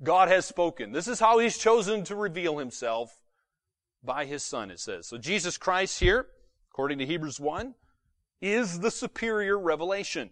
[0.02, 0.94] God has spoken.
[0.94, 3.22] This is how He's chosen to reveal Himself
[4.04, 5.08] by His Son, it says.
[5.08, 6.28] So Jesus Christ here,
[6.72, 7.76] according to Hebrews 1,
[8.42, 10.32] is the superior revelation.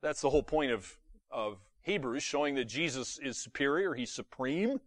[0.00, 0.96] That's the whole point of,
[1.30, 4.80] of Hebrews, showing that Jesus is superior, He's supreme.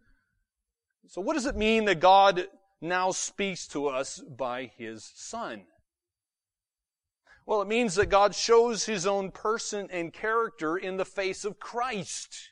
[1.08, 2.48] So what does it mean that God
[2.82, 5.64] now speaks to us by His Son?
[7.46, 11.60] Well, it means that God shows His own person and character in the face of
[11.60, 12.52] Christ.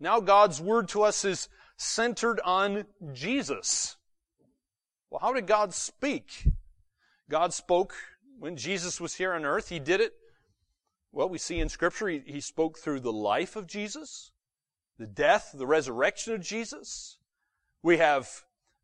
[0.00, 3.96] Now God's word to us is centered on Jesus.
[5.10, 6.48] Well, how did God speak?
[7.30, 7.94] God spoke
[8.38, 9.68] when Jesus was here on earth.
[9.68, 10.12] He did it.
[11.12, 14.32] Well, we see in Scripture, he, he spoke through the life of Jesus,
[14.98, 17.18] the death, the resurrection of Jesus.
[17.82, 18.28] We have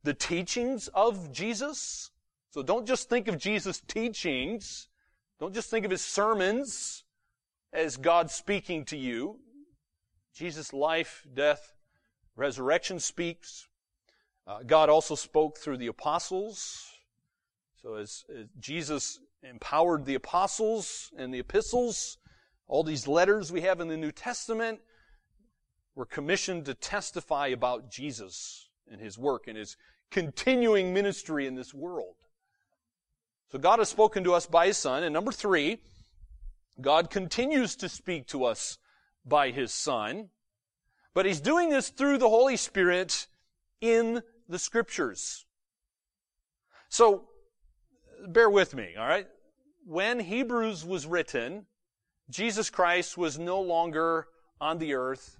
[0.03, 2.11] the teachings of Jesus.
[2.51, 4.89] So don't just think of Jesus' teachings.
[5.41, 7.05] Don't just think of his sermons
[7.73, 9.39] as God speaking to you.
[10.35, 11.75] Jesus' life, death,
[12.37, 13.69] resurrection speaks.
[14.47, 16.91] Uh, God also spoke through the apostles.
[17.81, 22.19] So as, as, Jesus empowered the apostles and the epistles,
[22.67, 24.81] all these letters we have in the New Testament
[25.95, 29.77] were commissioned to testify about Jesus and his work and his
[30.11, 32.17] continuing ministry in this world.
[33.51, 35.03] So God has spoken to us by his Son.
[35.03, 35.79] And number three,
[36.81, 38.79] God continues to speak to us
[39.27, 40.31] by his Son.
[41.15, 43.27] But he's doing this through the Holy Spirit
[43.81, 45.45] in the Scriptures.
[46.89, 47.29] So,
[48.27, 49.27] bear with me, alright?
[49.85, 51.67] When Hebrews was written,
[52.31, 54.29] Jesus Christ was no longer
[54.61, 55.39] on the earth.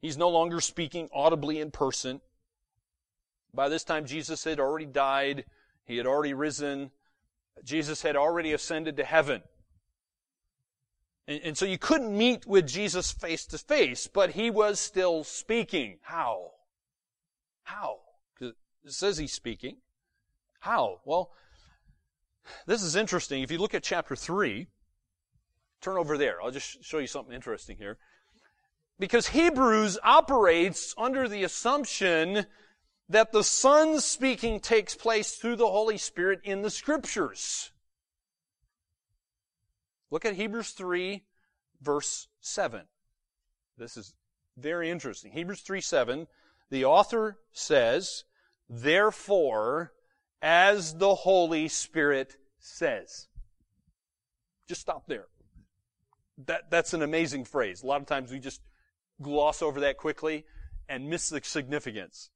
[0.00, 2.20] He's no longer speaking audibly in person.
[3.54, 5.44] By this time, Jesus had already died.
[5.84, 6.90] He had already risen.
[7.64, 9.42] Jesus had already ascended to heaven.
[11.26, 15.24] And, and, so you couldn't meet with Jesus face to face, but he was still
[15.24, 15.98] speaking.
[16.02, 16.52] How?
[17.64, 17.98] How?
[18.38, 18.54] Because
[18.84, 19.78] it says he's speaking.
[20.60, 21.00] How?
[21.04, 21.32] Well,
[22.66, 23.42] this is interesting.
[23.42, 24.68] If you look at chapter 3,
[25.80, 26.40] turn over there.
[26.40, 27.98] I'll just show you something interesting here.
[28.98, 32.46] Because Hebrews operates under the assumption
[33.08, 37.70] that the Son speaking takes place through the Holy Spirit in the Scriptures.
[40.10, 41.24] Look at Hebrews 3,
[41.82, 42.82] verse 7.
[43.76, 44.14] This is
[44.56, 45.32] very interesting.
[45.32, 46.26] Hebrews 3, 7.
[46.70, 48.24] The author says,
[48.68, 49.92] Therefore,
[50.40, 53.28] as the Holy Spirit says.
[54.68, 55.26] Just stop there.
[56.46, 57.82] That, that's an amazing phrase.
[57.82, 58.60] A lot of times we just
[59.20, 60.44] gloss over that quickly
[60.88, 62.30] and miss the significance.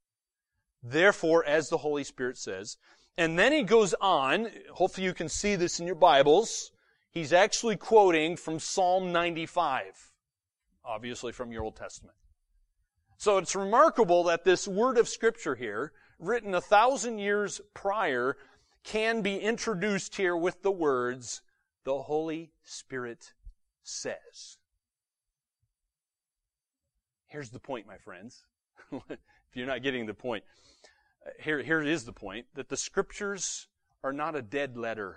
[0.83, 2.77] Therefore, as the Holy Spirit says.
[3.16, 6.73] And then he goes on, hopefully you can see this in your Bibles.
[7.11, 10.12] He's actually quoting from Psalm 95,
[10.85, 12.16] obviously from your Old Testament.
[13.19, 18.37] So it's remarkable that this word of scripture here, written a thousand years prior,
[18.85, 21.43] can be introduced here with the words,
[21.85, 23.35] the Holy Spirit
[23.83, 24.57] says.
[27.31, 28.43] Here's the point, my friends.
[28.93, 29.19] if
[29.55, 30.45] you're not getting the point,
[31.25, 33.69] uh, here, here is the point that the scriptures
[34.03, 35.16] are not a dead letter.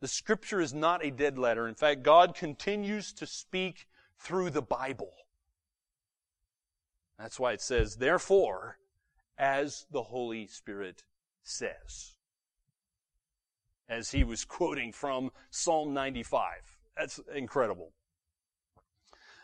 [0.00, 1.68] The scripture is not a dead letter.
[1.68, 3.86] In fact, God continues to speak
[4.18, 5.12] through the Bible.
[7.16, 8.78] That's why it says, therefore,
[9.38, 11.04] as the Holy Spirit
[11.42, 12.16] says.
[13.88, 16.50] As he was quoting from Psalm 95.
[16.96, 17.92] That's incredible.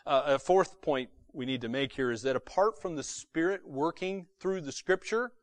[0.07, 3.67] Uh, a fourth point we need to make here is that apart from the Spirit
[3.67, 5.33] working through the Scripture,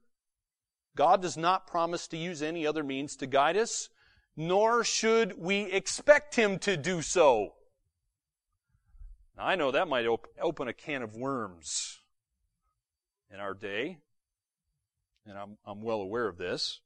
[0.96, 3.90] God does not promise to use any other means to guide us,
[4.38, 7.52] nor should we expect Him to do so.
[9.36, 12.00] Now, I know that might op- open a can of worms
[13.30, 13.98] in our day,
[15.26, 16.80] and I'm, I'm well aware of this.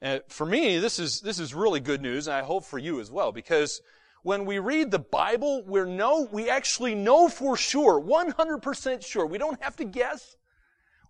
[0.00, 3.00] And for me, this is, this is really good news, and I hope for you
[3.00, 3.82] as well, because
[4.22, 9.26] when we read the Bible, we know, we actually know for sure, 100% sure.
[9.26, 10.36] We don't have to guess.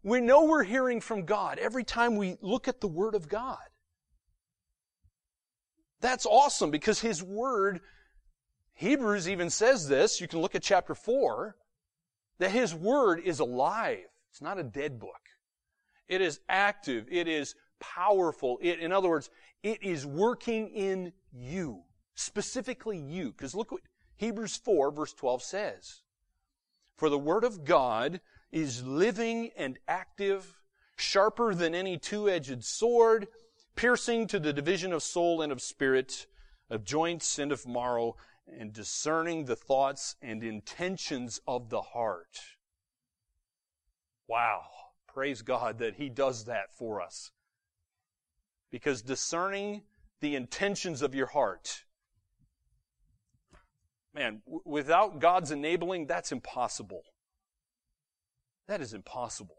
[0.02, 3.58] We know we're hearing from God every time we look at the Word of God.
[6.00, 7.80] That's awesome because His Word,
[8.74, 11.56] Hebrews even says this, you can look at chapter 4,
[12.38, 14.06] that His Word is alive.
[14.30, 15.20] It's not a dead book.
[16.08, 17.06] It is active.
[17.10, 18.58] It is powerful.
[18.62, 19.30] It, in other words,
[19.62, 21.82] it is working in you
[22.20, 23.32] specifically you.
[23.32, 23.82] Because look what
[24.16, 26.02] Hebrews 4 verse 12 says.
[26.96, 28.20] For the word of God
[28.52, 30.60] is living and active,
[30.96, 33.28] sharper than any two-edged sword,
[33.74, 36.26] piercing to the division of soul and of spirit,
[36.68, 38.16] of joints and of marrow,
[38.46, 42.40] and discerning the thoughts and intentions of the heart.
[44.28, 44.64] Wow.
[45.06, 47.32] Praise God that He does that for us.
[48.70, 49.82] Because discerning
[50.20, 51.84] the intentions of your heart,
[54.14, 57.02] man, w- without God's enabling, that's impossible.
[58.68, 59.56] That is impossible.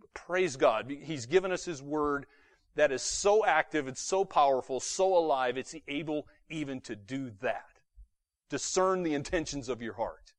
[0.00, 0.90] But praise God.
[0.90, 2.26] He's given us His Word
[2.76, 7.80] that is so active, it's so powerful, so alive, it's able even to do that.
[8.48, 10.32] Discern the intentions of your heart.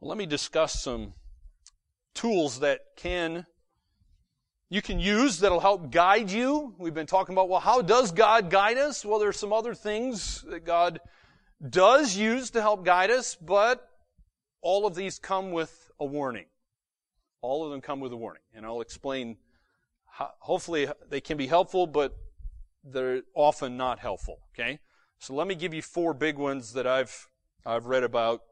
[0.00, 1.14] Well, let me discuss some
[2.14, 3.46] tools that can
[4.70, 6.74] you can use that'll help guide you.
[6.78, 9.04] We've been talking about, well, how does God guide us?
[9.04, 11.00] Well, there's some other things that God
[11.68, 13.90] does use to help guide us, but
[14.62, 16.46] all of these come with a warning.
[17.42, 18.42] All of them come with a warning.
[18.54, 19.38] And I'll explain
[20.06, 22.16] how, hopefully they can be helpful, but
[22.84, 24.38] they're often not helpful.
[24.54, 24.78] Okay?
[25.18, 27.26] So let me give you four big ones that I've,
[27.66, 28.42] I've read about,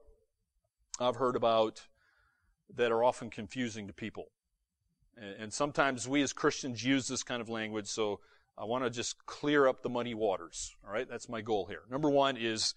[0.99, 1.87] I've heard about,
[2.75, 4.33] that are often confusing to people.
[5.41, 8.21] And sometimes we as Christians use this kind of language, so
[8.57, 10.75] I want to just clear up the muddy waters.
[10.87, 11.83] All right, that's my goal here.
[11.91, 12.75] Number one is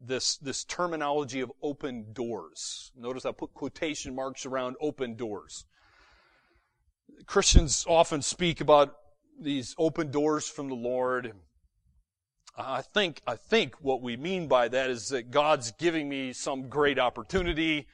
[0.00, 2.92] this, this terminology of open doors.
[2.96, 5.64] Notice I put quotation marks around open doors.
[7.26, 8.96] Christians often speak about
[9.40, 11.32] these open doors from the Lord.
[12.56, 16.68] I think, I think what we mean by that is that God's giving me some
[16.68, 17.86] great opportunity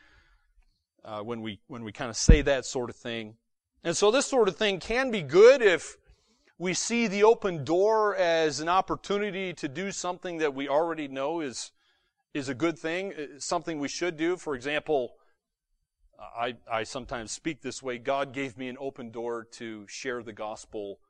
[1.05, 3.37] uh, when we, when we kind of say that sort of thing.
[3.83, 5.97] And so this sort of thing can be good if
[6.59, 11.41] we see the open door as an opportunity to do something that we already know
[11.41, 11.73] is,
[12.35, 14.37] is a good thing, uh, something we should do.
[14.37, 15.15] For example,
[16.21, 17.97] I, I sometimes speak this way.
[17.97, 21.01] God gave me an open door to share the gospel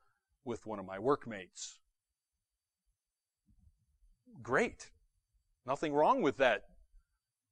[0.45, 1.81] with one of my workmates.
[4.41, 4.91] Great.
[5.67, 6.67] Nothing wrong with that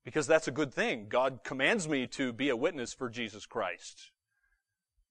[0.05, 1.07] because that's a good thing.
[1.09, 4.13] God commands me to be a witness for Jesus Christ.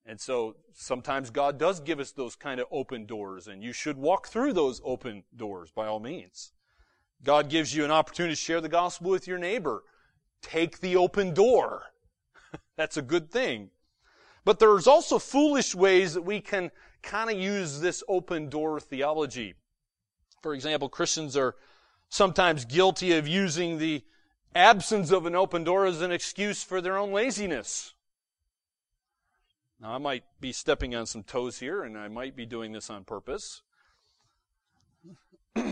[0.08, 3.98] And so sometimes God does give us those kind of open doors, and you should
[3.98, 6.54] walk through those open doors by all means.
[7.24, 9.84] God gives you an opportunity to share the gospel with your neighbor.
[10.42, 11.88] Take the open door.
[12.78, 13.72] That's a good thing.
[14.46, 16.72] But there's also foolish ways that we can
[17.04, 19.56] kind of use this open door theology.
[20.42, 21.56] For example, Christians are
[22.08, 24.06] sometimes guilty of using the
[24.56, 27.94] absence of an open door as an excuse for their own laziness.
[29.80, 32.90] Now, I might be stepping on some toes here, and I might be doing this
[32.90, 33.62] on purpose.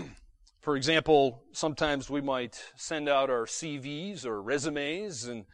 [0.62, 5.46] For example, sometimes we might send out our CVs or resumes, and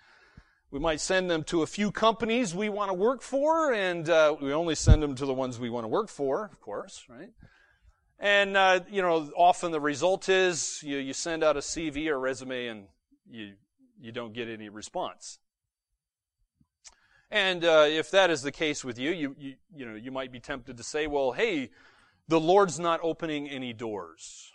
[0.70, 4.36] we might send them to a few companies we want to work for, and uh,
[4.42, 7.30] we only send them to the ones we want to work for, of course, right?
[8.20, 12.20] And, uh, you know, often the result is you, you send out a CV or
[12.20, 12.88] resume and
[13.30, 13.54] you,
[14.00, 15.40] you don't get any response.
[17.32, 20.34] And uh, if that is the case with you, you, you, you know, you might
[20.34, 21.70] be tempted to say, well, hey,
[22.28, 24.52] the Lord's not opening any doors.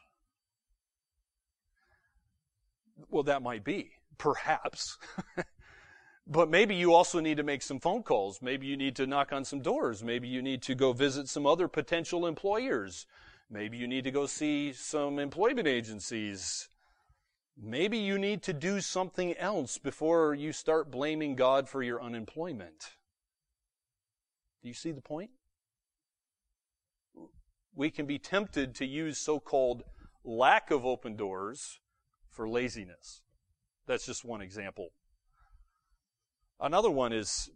[3.09, 4.99] Well, that might be, perhaps.
[6.27, 8.43] but maybe you also need to make some phone calls.
[8.43, 10.05] Maybe you need to knock on some doors.
[10.05, 13.07] Maybe you need to go visit some other potential employers.
[13.51, 16.69] Maybe you need to go see some employment agencies.
[17.59, 22.91] Maybe you need to do something else before you start blaming God for your unemployment.
[24.63, 25.31] Do you see the point?
[27.75, 29.85] We can be tempted to use so called
[30.25, 31.81] lack of open doors
[32.31, 33.23] for laziness.
[33.87, 34.89] That's just one example.
[36.61, 37.51] Another one is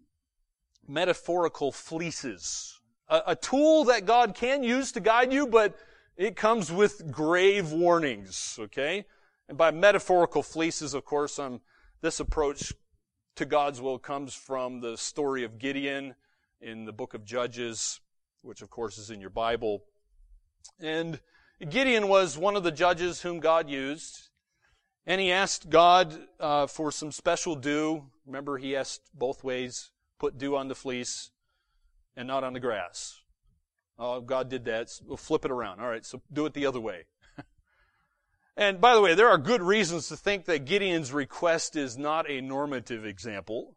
[0.86, 2.78] metaphorical fleeces.
[3.08, 5.76] A, a, tool that God can use to guide you, but
[6.16, 9.04] it comes with grave warnings, okay?
[9.50, 11.60] And by metaphorical fleeces, of course, um,
[12.02, 12.72] this approach
[13.34, 16.14] to God's will comes from the story of Gideon
[16.60, 17.98] in the book of Judges,
[18.42, 19.82] which of course is in your Bible.
[20.78, 21.18] And
[21.68, 24.28] Gideon was one of the judges whom God used.
[25.04, 28.04] And he asked God uh, for some special dew.
[28.26, 29.90] Remember, he asked both ways
[30.20, 31.32] put dew on the fleece
[32.16, 33.18] and not on the grass.
[33.98, 34.90] Oh, God did that.
[34.90, 35.80] So we'll flip it around.
[35.80, 37.06] All right, so do it the other way.
[38.60, 42.28] And by the way, there are good reasons to think that Gideon's request is not
[42.28, 43.74] a normative example.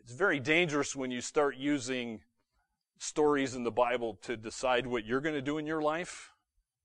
[0.00, 2.20] It's very dangerous when you start using
[2.98, 6.30] stories in the Bible to decide what you're going to do in your life.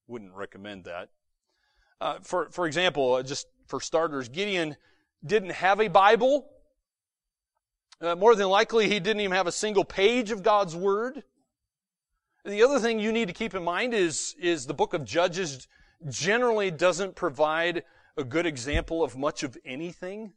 [0.08, 1.10] Wouldn't recommend that.
[2.02, 4.78] Uh, for, for example, uh, just for starters, Gideon
[5.24, 6.50] didn't have a Bible.
[8.02, 11.22] Uh, more than likely, he didn't even have a single page of God's Word.
[12.46, 15.68] The other thing you need to keep in mind is, is the book of Judges
[16.10, 17.84] generally doesn't provide
[18.18, 20.34] a good example of much of anything.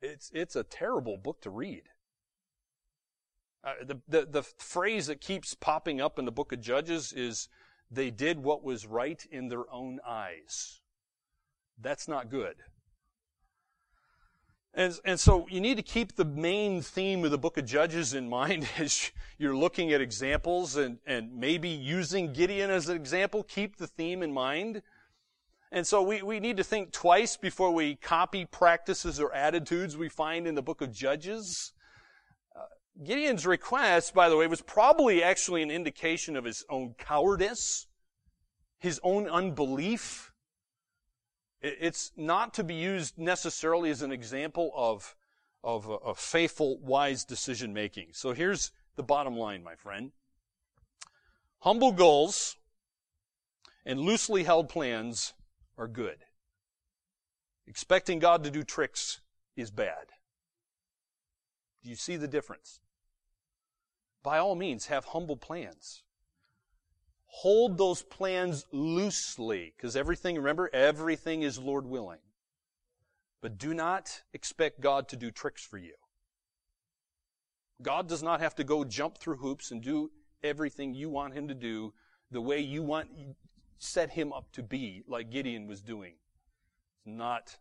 [0.00, 1.82] It's, it's a terrible book to read.
[3.64, 7.48] Uh, the, the, the phrase that keeps popping up in the book of Judges is,
[7.90, 10.80] they did what was right in their own eyes.
[11.80, 12.56] That's not good.
[14.74, 18.14] And, and so you need to keep the main theme of the book of Judges
[18.14, 23.42] in mind as you're looking at examples and, and maybe using Gideon as an example.
[23.42, 24.82] Keep the theme in mind.
[25.70, 30.08] And so we, we need to think twice before we copy practices or attitudes we
[30.08, 31.72] find in the book of Judges.
[32.54, 32.60] Uh,
[33.04, 37.86] Gideon's request, by the way, was probably actually an indication of his own cowardice,
[38.78, 40.31] his own unbelief.
[41.62, 45.14] It's not to be used necessarily as an example of,
[45.62, 48.08] of, uh, of faithful, wise decision making.
[48.12, 50.10] So here's the bottom line, my friend.
[51.60, 52.56] Humble goals
[53.86, 55.34] and loosely held plans
[55.78, 56.24] are good.
[57.68, 59.20] Expecting God to do tricks
[59.56, 60.08] is bad.
[61.84, 62.80] Do you see the difference?
[64.24, 66.02] By all means, have humble plans
[67.34, 72.18] hold those plans loosely, because everything, remember, everything is Lord willing.
[73.40, 75.94] But do not expect God to do tricks for you.
[77.80, 80.10] God does not have to go jump through hoops and do
[80.44, 81.94] everything you want him to do
[82.30, 83.08] the way you want
[83.78, 86.12] set him up to be, like Gideon was doing.
[86.98, 87.56] It's not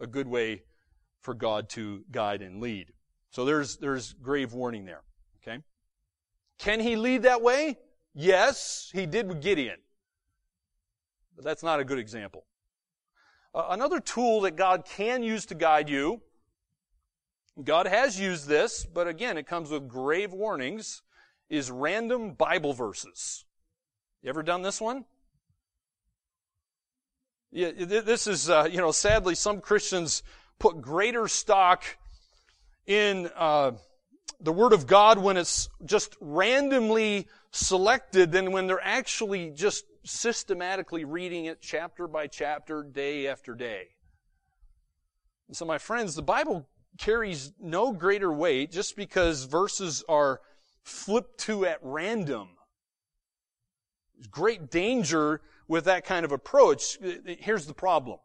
[0.00, 0.64] a good way
[1.22, 2.92] for God to guide and lead.
[3.30, 5.02] So there's there's grave warning there.
[5.40, 5.62] Okay?
[6.58, 7.78] Can he lead that way?
[8.18, 9.76] Yes, he did with Gideon.
[11.36, 12.46] But that's not a good example.
[13.54, 16.22] Uh, another tool that God can use to guide you,
[17.62, 21.02] God has used this, but again, it comes with grave warnings,
[21.50, 23.44] is random Bible verses.
[24.22, 25.04] You ever done this one?
[27.52, 30.22] Yeah, this is, uh, you know, sadly, some Christians
[30.58, 31.84] put greater stock
[32.86, 33.72] in uh,
[34.40, 41.04] the Word of God when it's just randomly selected than when they're actually just systematically
[41.04, 43.88] reading it chapter by chapter, day after day.
[45.48, 46.68] And so, my friends, the Bible
[46.98, 50.40] carries no greater weight just because verses are
[50.82, 52.48] flipped to at random.
[54.14, 56.98] There's great danger with that kind of approach.
[57.26, 58.18] Here's the problem.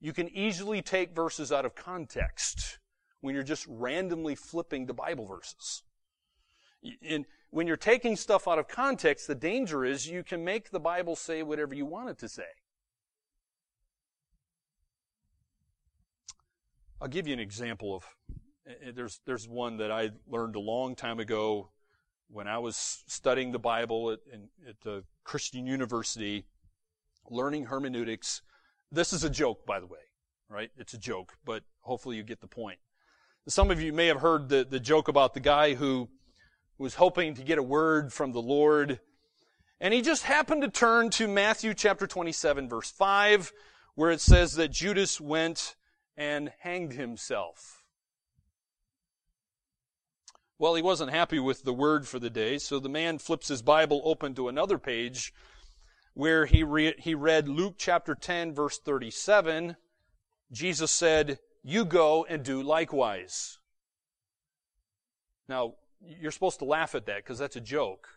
[0.00, 2.78] You can easily take verses out of context
[3.20, 5.82] when you're just randomly flipping the Bible verses.
[7.02, 10.80] And when you're taking stuff out of context, the danger is you can make the
[10.80, 12.44] Bible say whatever you want it to say.
[17.00, 18.04] I'll give you an example of
[18.66, 21.70] eh, eh, there's there's one that I learned a long time ago
[22.28, 24.18] when I was studying the Bible at,
[24.68, 26.44] at the Christian University,
[27.30, 28.42] learning hermeneutics.
[28.90, 30.00] This is a joke, by the way,
[30.48, 30.70] right?
[30.76, 32.78] It's a joke, but hopefully you get the point.
[33.48, 36.10] Some of you may have heard the, the joke about the guy who
[36.76, 39.00] was hoping to get a word from the Lord.
[39.80, 43.50] And he just happened to turn to Matthew chapter 27 verse 5,
[43.94, 45.76] where it says that Judas went
[46.14, 47.82] and hanged himself.
[50.58, 53.62] Well, he wasn't happy with the word for the day, so the man flips his
[53.62, 55.32] Bible open to another page
[56.12, 59.76] where he, re- he read Luke chapter 10 verse 37.
[60.52, 63.58] Jesus said, you go and do likewise.
[65.48, 68.08] Now, you're supposed to laugh at that because that's a joke.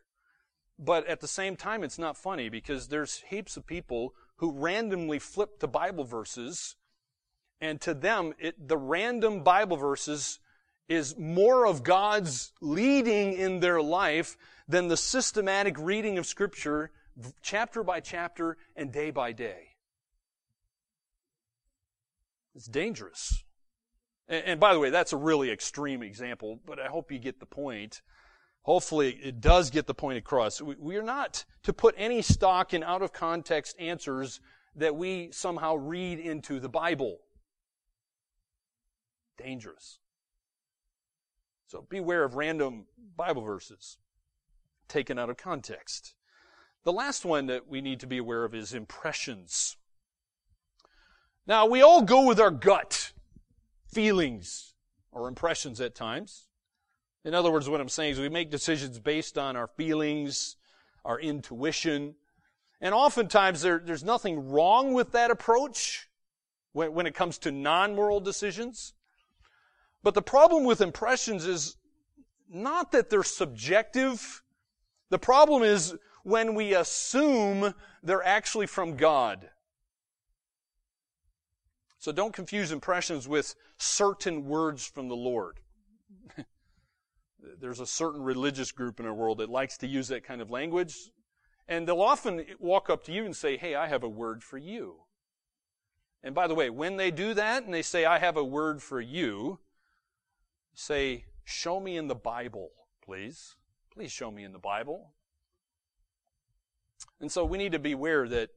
[0.78, 5.20] But at the same time, it's not funny because there's heaps of people who randomly
[5.20, 6.76] flip to Bible verses,
[7.60, 10.39] and to them, it, the random Bible verses
[10.89, 14.36] is more of God's leading in their life
[14.68, 16.92] than the systematic reading of Scripture,
[17.42, 19.70] chapter by chapter and day by day.
[22.56, 23.43] It's dangerous.
[24.28, 27.39] And, and by the way, that's a really extreme example, but I hope you get
[27.39, 28.02] the point.
[28.64, 30.62] Hopefully it does get the point across.
[30.62, 34.39] We, we are not to put any stock in out of context answers
[34.76, 37.20] that we somehow read into the Bible.
[39.38, 39.99] Dangerous.
[41.68, 42.86] So beware of random
[43.16, 43.97] Bible verses
[44.88, 46.16] taken out of context.
[46.84, 49.78] The last one that we need to be aware of is impressions.
[51.52, 53.12] Now, we all go with our gut
[53.86, 54.74] feelings
[55.12, 56.47] or impressions at times.
[57.26, 60.56] In other words, what I'm saying is we make decisions based on our feelings,
[61.04, 62.16] our intuition.
[62.80, 66.08] And oftentimes there, there's nothing wrong with that approach
[66.72, 68.93] when, when it comes to non-moral decisions.
[70.04, 71.76] But the problem with impressions is
[72.49, 74.41] not that they're subjective,
[75.10, 77.74] The problem is when we assume
[78.04, 79.51] they're actually from God.
[82.02, 85.60] So don't confuse impressions with certain words from the Lord.
[87.62, 90.49] There's a certain religious group in our world that likes to use that kind of
[90.49, 90.97] language.
[91.68, 94.58] And they'll often walk up to you and say, Hey, I have a word for
[94.58, 94.95] you.
[96.24, 98.82] And by the way, when they do that and they say, I have a word
[98.82, 99.60] for you,
[100.74, 102.72] say, Show me in the Bible,
[103.06, 103.58] please.
[103.93, 105.12] Please show me in the Bible.
[107.20, 108.49] And so we need to beware that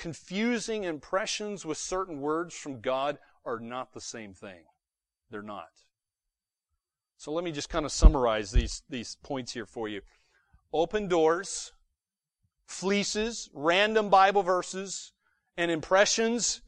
[0.00, 4.64] confusing impressions with certain words from God are not the same thing.
[5.30, 5.68] They're not.
[7.18, 10.00] So let me just kind of summarize these, these points here for you.
[10.72, 11.72] Open doors,
[12.64, 15.12] fleeces, random Bible verses,
[15.58, 16.62] and impressions,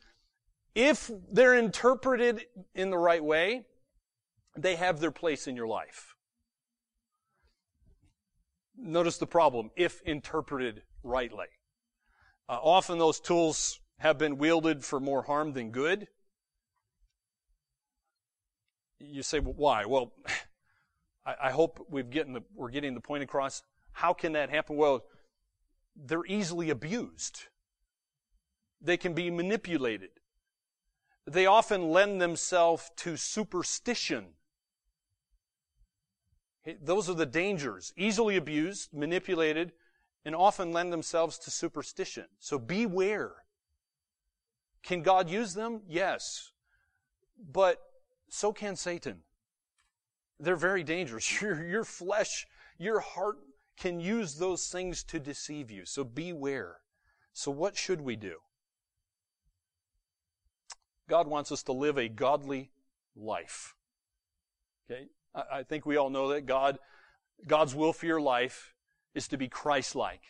[0.75, 2.43] if they're interpreted
[2.75, 3.65] in the right way,
[4.59, 6.15] they have their place in your life.
[8.77, 11.47] Notice the problem, if interpreted rightly.
[12.49, 16.09] Uh, often those tools have been wielded for more harm than good.
[18.99, 19.85] You say, well, why?
[19.85, 20.13] Well,
[21.27, 23.63] I, I hope we've getting the, we're getting the point across.
[23.93, 24.77] How can that happen?
[24.77, 25.05] Well,
[25.97, 27.45] they're easily abused.
[28.81, 30.11] They can be manipulated.
[31.27, 34.35] They often lend themselves to superstition.
[36.81, 37.93] Those are the dangers.
[37.97, 39.73] Easily abused, manipulated,
[40.25, 42.27] and often lend themselves to superstition.
[42.39, 43.33] So beware.
[44.83, 45.83] Can God use them?
[45.89, 46.53] Yes.
[47.51, 47.81] But
[48.29, 49.23] so can Satan.
[50.39, 51.41] They're very dangerous.
[51.43, 52.47] Your, your flesh,
[52.79, 53.37] your heart
[53.77, 55.85] can use those things to deceive you.
[55.85, 56.79] So beware.
[57.33, 58.37] So what should we do?
[61.09, 62.71] God wants us to live a godly
[63.17, 63.75] life.
[64.91, 65.09] Okay?
[65.35, 66.79] I, I think we all know that God,
[67.47, 68.75] God's will for your life
[69.15, 70.23] is to be Christ-like,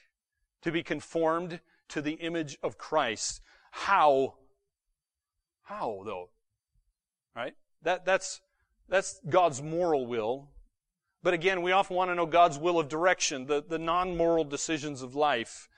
[0.63, 3.41] to be conformed to the image of Christ.
[3.71, 4.35] How?
[5.63, 6.31] How though?
[7.35, 7.55] Right?
[7.83, 8.41] That, that's,
[8.89, 10.49] that's God's moral will.
[11.23, 15.03] But again, we often want to know God's will of direction, the, the non-moral decisions
[15.03, 15.69] of life.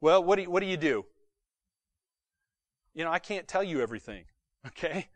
[0.00, 1.06] Well, what do you, what do you do?
[2.94, 4.24] You know, I can't tell you everything.
[4.66, 5.08] Okay?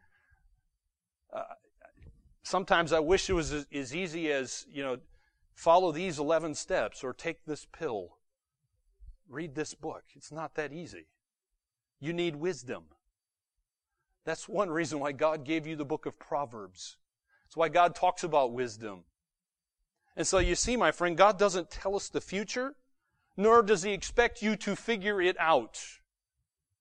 [1.34, 1.42] Uh,
[2.44, 4.98] sometimes I wish it was as, as easy as, you know,
[5.54, 8.16] follow these 11 steps or take this pill.
[9.28, 10.02] Read this book.
[10.14, 11.06] It's not that easy.
[12.00, 12.84] You need wisdom.
[14.24, 16.96] That's one reason why God gave you the book of Proverbs.
[17.44, 19.04] That's why God talks about wisdom.
[20.16, 22.74] And so you see, my friend, God doesn't tell us the future,
[23.36, 25.80] nor does He expect you to figure it out.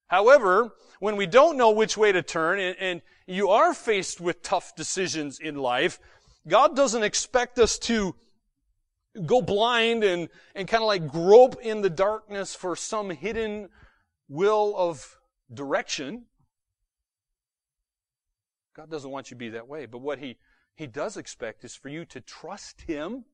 [0.08, 4.44] However, when we don't know which way to turn and, and you are faced with
[4.44, 6.00] tough decisions in life,
[6.48, 8.16] God doesn't expect us to
[9.26, 13.70] go blind and, and kind of like grope in the darkness for some hidden
[14.30, 15.20] will of
[15.53, 16.26] direction.
[18.76, 19.86] God doesn't want you to be that way.
[19.86, 20.38] But what He,
[20.76, 23.26] he does expect is for you to trust Him,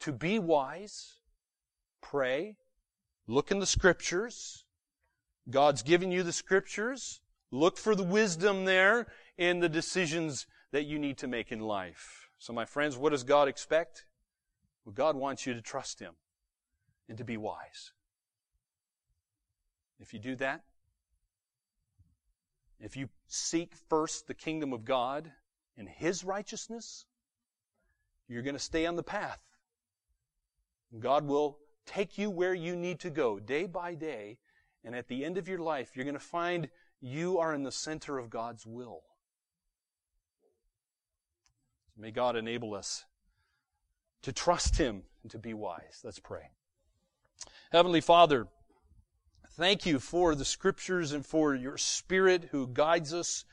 [0.00, 1.18] to be wise,
[2.02, 2.56] pray,
[3.26, 4.64] look in the Scriptures.
[5.48, 7.20] God's given you the Scriptures.
[7.52, 9.06] Look for the wisdom there
[9.38, 12.28] in the decisions that you need to make in life.
[12.38, 14.04] So, my friends, what does God expect?
[14.94, 16.14] God wants you to trust Him
[17.08, 17.92] and to be wise.
[19.98, 20.62] If you do that,
[22.78, 25.32] if you seek first the kingdom of God
[25.76, 27.06] and His righteousness,
[28.28, 29.42] you're going to stay on the path.
[30.98, 34.38] God will take you where you need to go day by day,
[34.84, 36.68] and at the end of your life, you're going to find
[37.00, 39.02] you are in the center of God's will.
[41.96, 43.04] May God enable us
[44.26, 46.00] to trust Him and to be wise.
[46.02, 46.50] Let's pray.
[47.70, 48.48] Heavenly Father,
[49.52, 53.44] thank you for the Scriptures and for your Spirit who guides us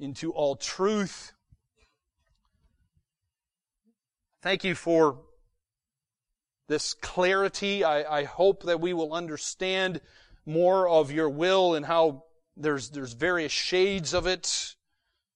[0.00, 1.32] into all truth.
[4.42, 5.20] Thank you for
[6.66, 7.84] this clarity.
[7.84, 10.00] I, I, hope that we will understand
[10.44, 12.24] more of your will and how
[12.56, 14.74] there's, there's various shades of it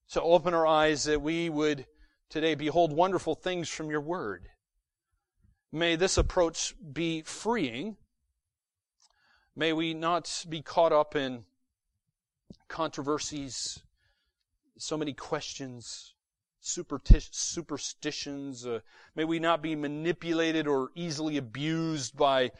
[0.09, 1.85] to open our eyes that we would
[2.29, 4.49] today behold wonderful things from your word.
[5.75, 7.97] May this approach be freeing.
[9.57, 11.43] May we not be caught up in
[12.69, 13.83] controversies,
[14.77, 16.13] so many questions,
[16.61, 18.65] superstitions.
[18.65, 18.79] Uh,
[19.15, 22.51] may we not be manipulated or easily abused by,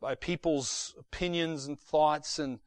[0.00, 2.60] by people's opinions and thoughts and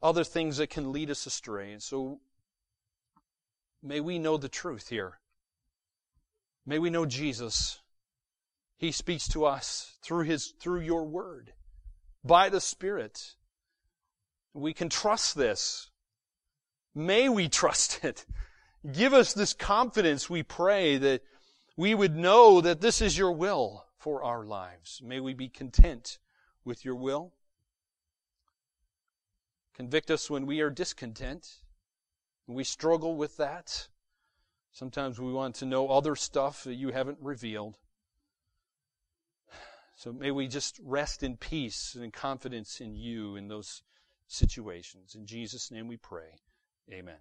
[0.00, 1.72] other things that can lead us astray.
[1.72, 2.20] And so
[3.82, 5.18] may we know the truth here.
[6.64, 7.80] May we know Jesus
[8.78, 11.52] He speaks to us through His, through your word,
[12.24, 13.34] by the Spirit.
[14.54, 15.90] We can trust this.
[16.94, 18.24] May we trust it.
[18.90, 21.22] Give us this confidence, we pray, that
[21.76, 25.02] we would know that this is your will for our lives.
[25.04, 26.18] May we be content
[26.64, 27.32] with your will.
[29.74, 31.56] Convict us when we are discontent.
[32.46, 33.88] We struggle with that.
[34.72, 37.78] Sometimes we want to know other stuff that you haven't revealed.
[39.98, 43.82] So may we just rest in peace and in confidence in you in those
[44.28, 45.16] situations.
[45.16, 46.38] In Jesus' name we pray.
[46.88, 47.18] Amen.